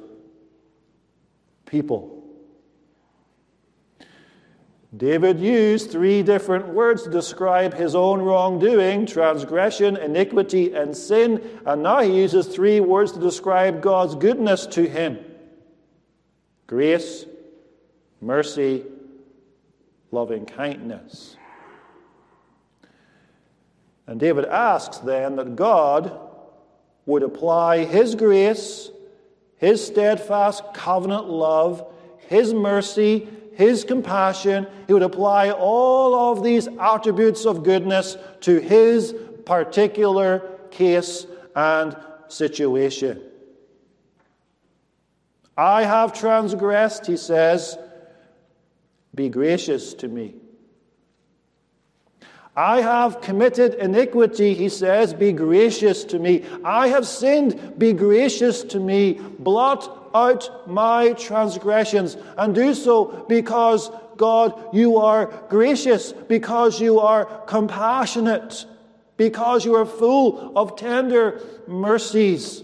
people. 1.65 2.20
David 4.95 5.39
used 5.39 5.89
three 5.89 6.21
different 6.21 6.67
words 6.67 7.03
to 7.03 7.09
describe 7.09 7.73
his 7.73 7.95
own 7.95 8.21
wrongdoing 8.21 9.05
transgression, 9.05 9.95
iniquity, 9.95 10.73
and 10.73 10.95
sin. 10.95 11.41
And 11.65 11.81
now 11.81 12.01
he 12.01 12.17
uses 12.17 12.47
three 12.47 12.81
words 12.81 13.13
to 13.13 13.19
describe 13.19 13.81
God's 13.81 14.15
goodness 14.15 14.65
to 14.67 14.87
him 14.87 15.19
grace, 16.67 17.25
mercy, 18.19 18.83
loving 20.11 20.45
kindness. 20.45 21.37
And 24.07 24.19
David 24.19 24.43
asks 24.45 24.97
then 24.97 25.37
that 25.37 25.55
God 25.55 26.19
would 27.05 27.23
apply 27.23 27.85
his 27.85 28.15
grace, 28.15 28.91
his 29.55 29.85
steadfast 29.85 30.73
covenant 30.73 31.29
love, 31.29 31.85
his 32.27 32.53
mercy, 32.53 33.29
his 33.53 33.83
compassion. 33.83 34.67
He 34.87 34.93
would 34.93 35.03
apply 35.03 35.51
all 35.51 36.31
of 36.31 36.43
these 36.43 36.67
attributes 36.79 37.45
of 37.45 37.63
goodness 37.63 38.17
to 38.41 38.59
his 38.59 39.13
particular 39.45 40.59
case 40.71 41.25
and 41.55 41.95
situation. 42.27 43.21
I 45.57 45.83
have 45.83 46.13
transgressed, 46.13 47.05
he 47.05 47.17
says. 47.17 47.77
Be 49.13 49.29
gracious 49.29 49.93
to 49.95 50.07
me. 50.07 50.35
I 52.55 52.81
have 52.81 53.21
committed 53.21 53.75
iniquity, 53.75 54.53
he 54.53 54.67
says, 54.67 55.13
be 55.13 55.31
gracious 55.31 56.03
to 56.05 56.19
me. 56.19 56.43
I 56.65 56.89
have 56.89 57.07
sinned, 57.07 57.79
be 57.79 57.93
gracious 57.93 58.63
to 58.65 58.79
me. 58.79 59.13
Blot 59.39 60.00
out 60.14 60.68
my 60.70 61.14
transgressions, 61.14 62.18
and 62.38 62.53
do 62.53 62.74
so 62.74 63.26
because, 63.28 63.89
God, 64.18 64.74
you 64.74 64.97
are 64.97 65.26
gracious, 65.49 66.12
because 66.14 66.80
you 66.80 66.99
are 66.99 67.26
compassionate, 67.45 68.66
because 69.18 69.66
you 69.66 69.76
are 69.76 69.86
full 69.86 70.57
of 70.57 70.76
tender 70.76 71.41
mercies. 71.68 72.64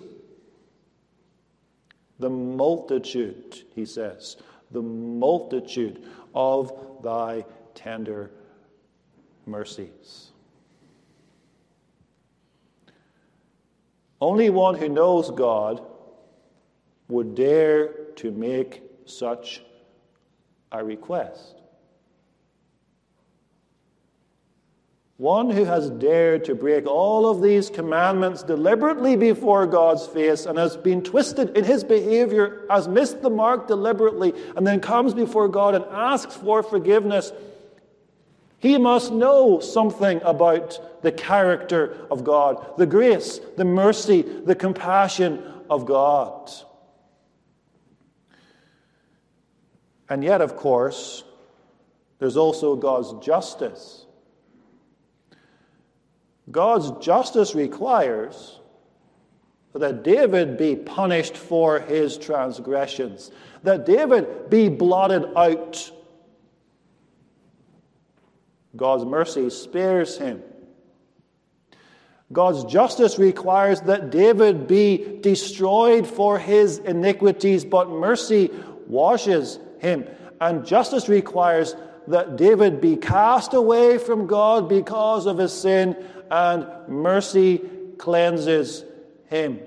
The 2.19 2.29
multitude, 2.29 3.63
he 3.75 3.85
says, 3.85 4.37
the 4.71 4.81
multitude 4.81 6.03
of 6.33 6.71
thy 7.03 7.45
tender 7.75 8.31
mercies. 9.45 10.31
Only 14.19 14.49
one 14.49 14.75
who 14.75 14.89
knows 14.89 15.29
God 15.29 15.85
would 17.07 17.35
dare 17.35 17.87
to 18.17 18.31
make 18.31 18.83
such 19.05 19.61
a 20.71 20.83
request. 20.83 21.55
One 25.17 25.49
who 25.49 25.65
has 25.65 25.89
dared 25.89 26.45
to 26.45 26.53
break 26.53 26.85
all 26.85 27.27
of 27.27 27.41
these 27.41 27.71
commandments 27.71 28.43
deliberately 28.43 29.15
before 29.15 29.65
God's 29.65 30.05
face 30.05 30.45
and 30.45 30.59
has 30.59 30.77
been 30.77 31.01
twisted 31.01 31.57
in 31.57 31.63
his 31.63 31.83
behavior, 31.83 32.67
has 32.69 32.87
missed 32.87 33.23
the 33.23 33.29
mark 33.29 33.67
deliberately, 33.67 34.33
and 34.55 34.67
then 34.67 34.79
comes 34.79 35.15
before 35.15 35.47
God 35.47 35.73
and 35.73 35.85
asks 35.85 36.35
for 36.35 36.61
forgiveness 36.61 37.31
he 38.59 38.77
must 38.77 39.11
know 39.11 39.59
something 39.59 40.21
about 40.23 41.01
the 41.03 41.11
character 41.11 42.07
of 42.09 42.23
God, 42.23 42.77
the 42.77 42.87
grace, 42.87 43.39
the 43.55 43.65
mercy, 43.65 44.23
the 44.23 44.55
compassion 44.55 45.43
of 45.69 45.85
God. 45.85 46.51
And 50.09 50.23
yet, 50.23 50.41
of 50.41 50.55
course, 50.55 51.23
there's 52.19 52.37
also 52.37 52.75
God's 52.75 53.25
justice. 53.25 54.05
God's 56.49 56.91
justice 57.05 57.55
requires 57.55 58.59
that 59.73 60.03
David 60.03 60.57
be 60.57 60.75
punished 60.75 61.37
for 61.37 61.79
his 61.79 62.17
transgressions, 62.17 63.31
that 63.63 63.85
David 63.85 64.49
be 64.49 64.69
blotted 64.69 65.25
out 65.35 65.91
God's 68.75 69.05
mercy 69.05 69.49
spares 69.49 70.17
him. 70.17 70.41
God's 72.31 72.63
justice 72.65 73.17
requires 73.17 73.81
that 73.81 74.11
David 74.11 74.67
be 74.67 75.19
destroyed 75.21 76.05
for 76.05 76.37
his 76.37 76.77
iniquities, 76.77 77.65
but 77.65 77.89
mercy 77.89 78.51
washes 78.87 79.59
him. 79.79 80.05
And 80.39 80.65
justice 80.65 81.09
requires 81.09 81.75
that 82.07 82.37
David 82.37 82.79
be 82.79 82.95
cast 82.95 83.53
away 83.53 83.97
from 83.97 84.27
God 84.27 84.69
because 84.69 85.25
of 85.25 85.37
his 85.37 85.51
sin, 85.51 85.95
and 86.31 86.67
mercy 86.87 87.61
cleanses 87.97 88.85
him. 89.29 89.59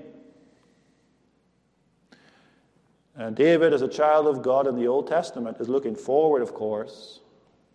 And 3.15 3.35
David, 3.35 3.73
as 3.73 3.81
a 3.81 3.87
child 3.87 4.25
of 4.27 4.41
God 4.41 4.65
in 4.65 4.75
the 4.75 4.87
Old 4.87 5.07
Testament, 5.07 5.57
is 5.59 5.69
looking 5.69 5.95
forward, 5.95 6.41
of 6.41 6.53
course, 6.53 7.19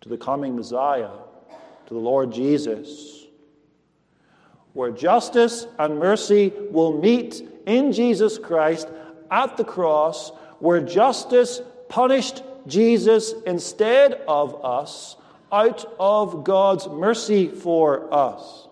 to 0.01 0.09
the 0.09 0.17
coming 0.17 0.55
Messiah, 0.55 1.11
to 1.85 1.93
the 1.93 1.99
Lord 1.99 2.31
Jesus, 2.31 3.25
where 4.73 4.91
justice 4.91 5.65
and 5.79 5.97
mercy 5.97 6.51
will 6.71 6.99
meet 6.99 7.41
in 7.65 7.93
Jesus 7.93 8.37
Christ 8.37 8.89
at 9.31 9.55
the 9.55 9.63
cross, 9.63 10.31
where 10.59 10.81
justice 10.81 11.61
punished 11.89 12.43
Jesus 12.67 13.33
instead 13.45 14.13
of 14.27 14.63
us 14.65 15.15
out 15.51 15.85
of 15.99 16.43
God's 16.43 16.87
mercy 16.87 17.47
for 17.47 18.13
us. 18.13 18.67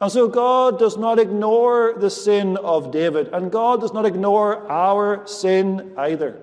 And 0.00 0.12
so 0.12 0.28
God 0.28 0.78
does 0.78 0.96
not 0.96 1.18
ignore 1.18 1.94
the 1.98 2.10
sin 2.10 2.56
of 2.56 2.90
David, 2.90 3.28
and 3.32 3.50
God 3.50 3.80
does 3.80 3.92
not 3.92 4.04
ignore 4.04 4.70
our 4.70 5.26
sin 5.26 5.94
either. 5.96 6.40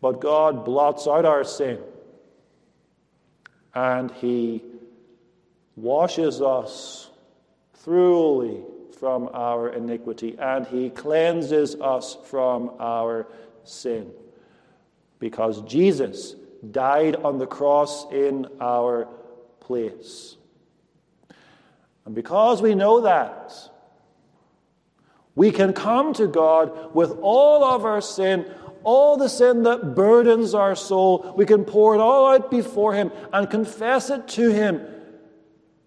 But 0.00 0.20
God 0.20 0.64
blots 0.64 1.06
out 1.06 1.24
our 1.24 1.44
sin 1.44 1.78
and 3.76 4.10
He 4.10 4.62
washes 5.76 6.40
us 6.40 7.10
thoroughly 7.74 8.62
from 8.96 9.28
our 9.32 9.68
iniquity 9.68 10.36
and 10.38 10.66
He 10.66 10.90
cleanses 10.90 11.74
us 11.76 12.16
from 12.24 12.72
our 12.78 13.26
sin. 13.64 14.10
Because 15.18 15.62
Jesus 15.62 16.34
died 16.70 17.16
on 17.16 17.38
the 17.38 17.46
cross 17.46 18.10
in 18.10 18.46
our 18.60 19.08
place. 19.60 20.36
And 22.04 22.14
because 22.14 22.62
we 22.62 22.74
know 22.74 23.02
that, 23.02 23.52
we 25.34 25.50
can 25.50 25.72
come 25.72 26.14
to 26.14 26.26
God 26.26 26.94
with 26.94 27.18
all 27.20 27.62
of 27.62 27.84
our 27.84 28.00
sin, 28.00 28.50
all 28.84 29.16
the 29.16 29.28
sin 29.28 29.64
that 29.64 29.94
burdens 29.94 30.54
our 30.54 30.74
soul, 30.74 31.34
we 31.36 31.44
can 31.44 31.64
pour 31.64 31.94
it 31.94 32.00
all 32.00 32.32
out 32.32 32.50
before 32.50 32.94
Him 32.94 33.10
and 33.32 33.50
confess 33.50 34.08
it 34.08 34.28
to 34.28 34.50
Him 34.50 34.80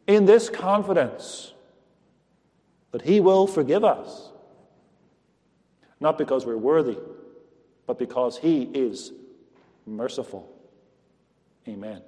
in 0.05 0.26
this 0.26 0.49
confidence 0.49 1.53
that 2.92 3.02
He 3.04 3.20
will 3.20 3.48
forgive 3.48 3.84
us. 3.84 4.32
Not 6.00 6.18
because 6.18 6.46
we're 6.46 6.58
worthy, 6.58 6.98
but 7.86 8.00
because 8.00 8.38
He 8.38 8.64
is 8.64 9.12
merciful. 9.86 10.52
Amen. 11.68 12.02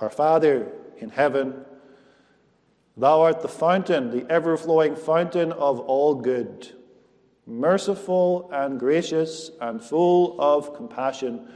Our 0.00 0.10
Father 0.10 0.72
in 0.98 1.10
heaven, 1.10 1.64
Thou 2.98 3.20
art 3.22 3.42
the 3.42 3.48
fountain, 3.48 4.10
the 4.10 4.30
ever 4.32 4.56
flowing 4.56 4.96
fountain 4.96 5.52
of 5.52 5.80
all 5.80 6.14
good. 6.14 6.72
merciful 7.46 8.50
and 8.52 8.80
gracious 8.80 9.52
and 9.60 9.80
full 9.80 10.40
of 10.40 10.74
compassion 10.74 11.46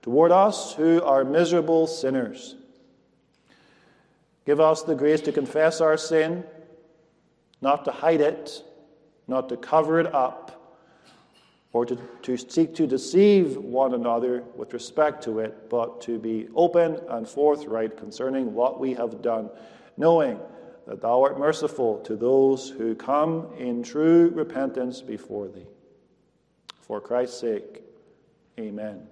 toward 0.00 0.30
us 0.30 0.72
who 0.74 1.02
are 1.02 1.24
miserable 1.24 1.86
sinners. 1.86 2.54
Give 4.44 4.60
us 4.60 4.82
the 4.82 4.94
grace 4.94 5.20
to 5.22 5.32
confess 5.32 5.80
our 5.80 5.96
sin, 5.96 6.44
not 7.60 7.84
to 7.84 7.92
hide 7.92 8.20
it, 8.20 8.62
not 9.28 9.48
to 9.48 9.56
cover 9.56 10.00
it 10.00 10.12
up, 10.12 10.58
or 11.72 11.86
to, 11.86 11.96
to 12.22 12.36
seek 12.36 12.74
to 12.74 12.86
deceive 12.86 13.56
one 13.56 13.94
another 13.94 14.42
with 14.56 14.74
respect 14.74 15.24
to 15.24 15.38
it, 15.38 15.70
but 15.70 16.00
to 16.02 16.18
be 16.18 16.48
open 16.54 16.98
and 17.08 17.28
forthright 17.28 17.96
concerning 17.96 18.52
what 18.52 18.78
we 18.78 18.94
have 18.94 19.22
done, 19.22 19.48
knowing 19.96 20.38
that 20.86 21.00
thou 21.00 21.22
art 21.22 21.38
merciful 21.38 21.98
to 22.00 22.16
those 22.16 22.68
who 22.68 22.94
come 22.94 23.48
in 23.58 23.82
true 23.82 24.30
repentance 24.34 25.00
before 25.00 25.48
thee. 25.48 25.66
For 26.80 27.00
Christ's 27.00 27.38
sake, 27.38 27.82
amen. 28.58 29.06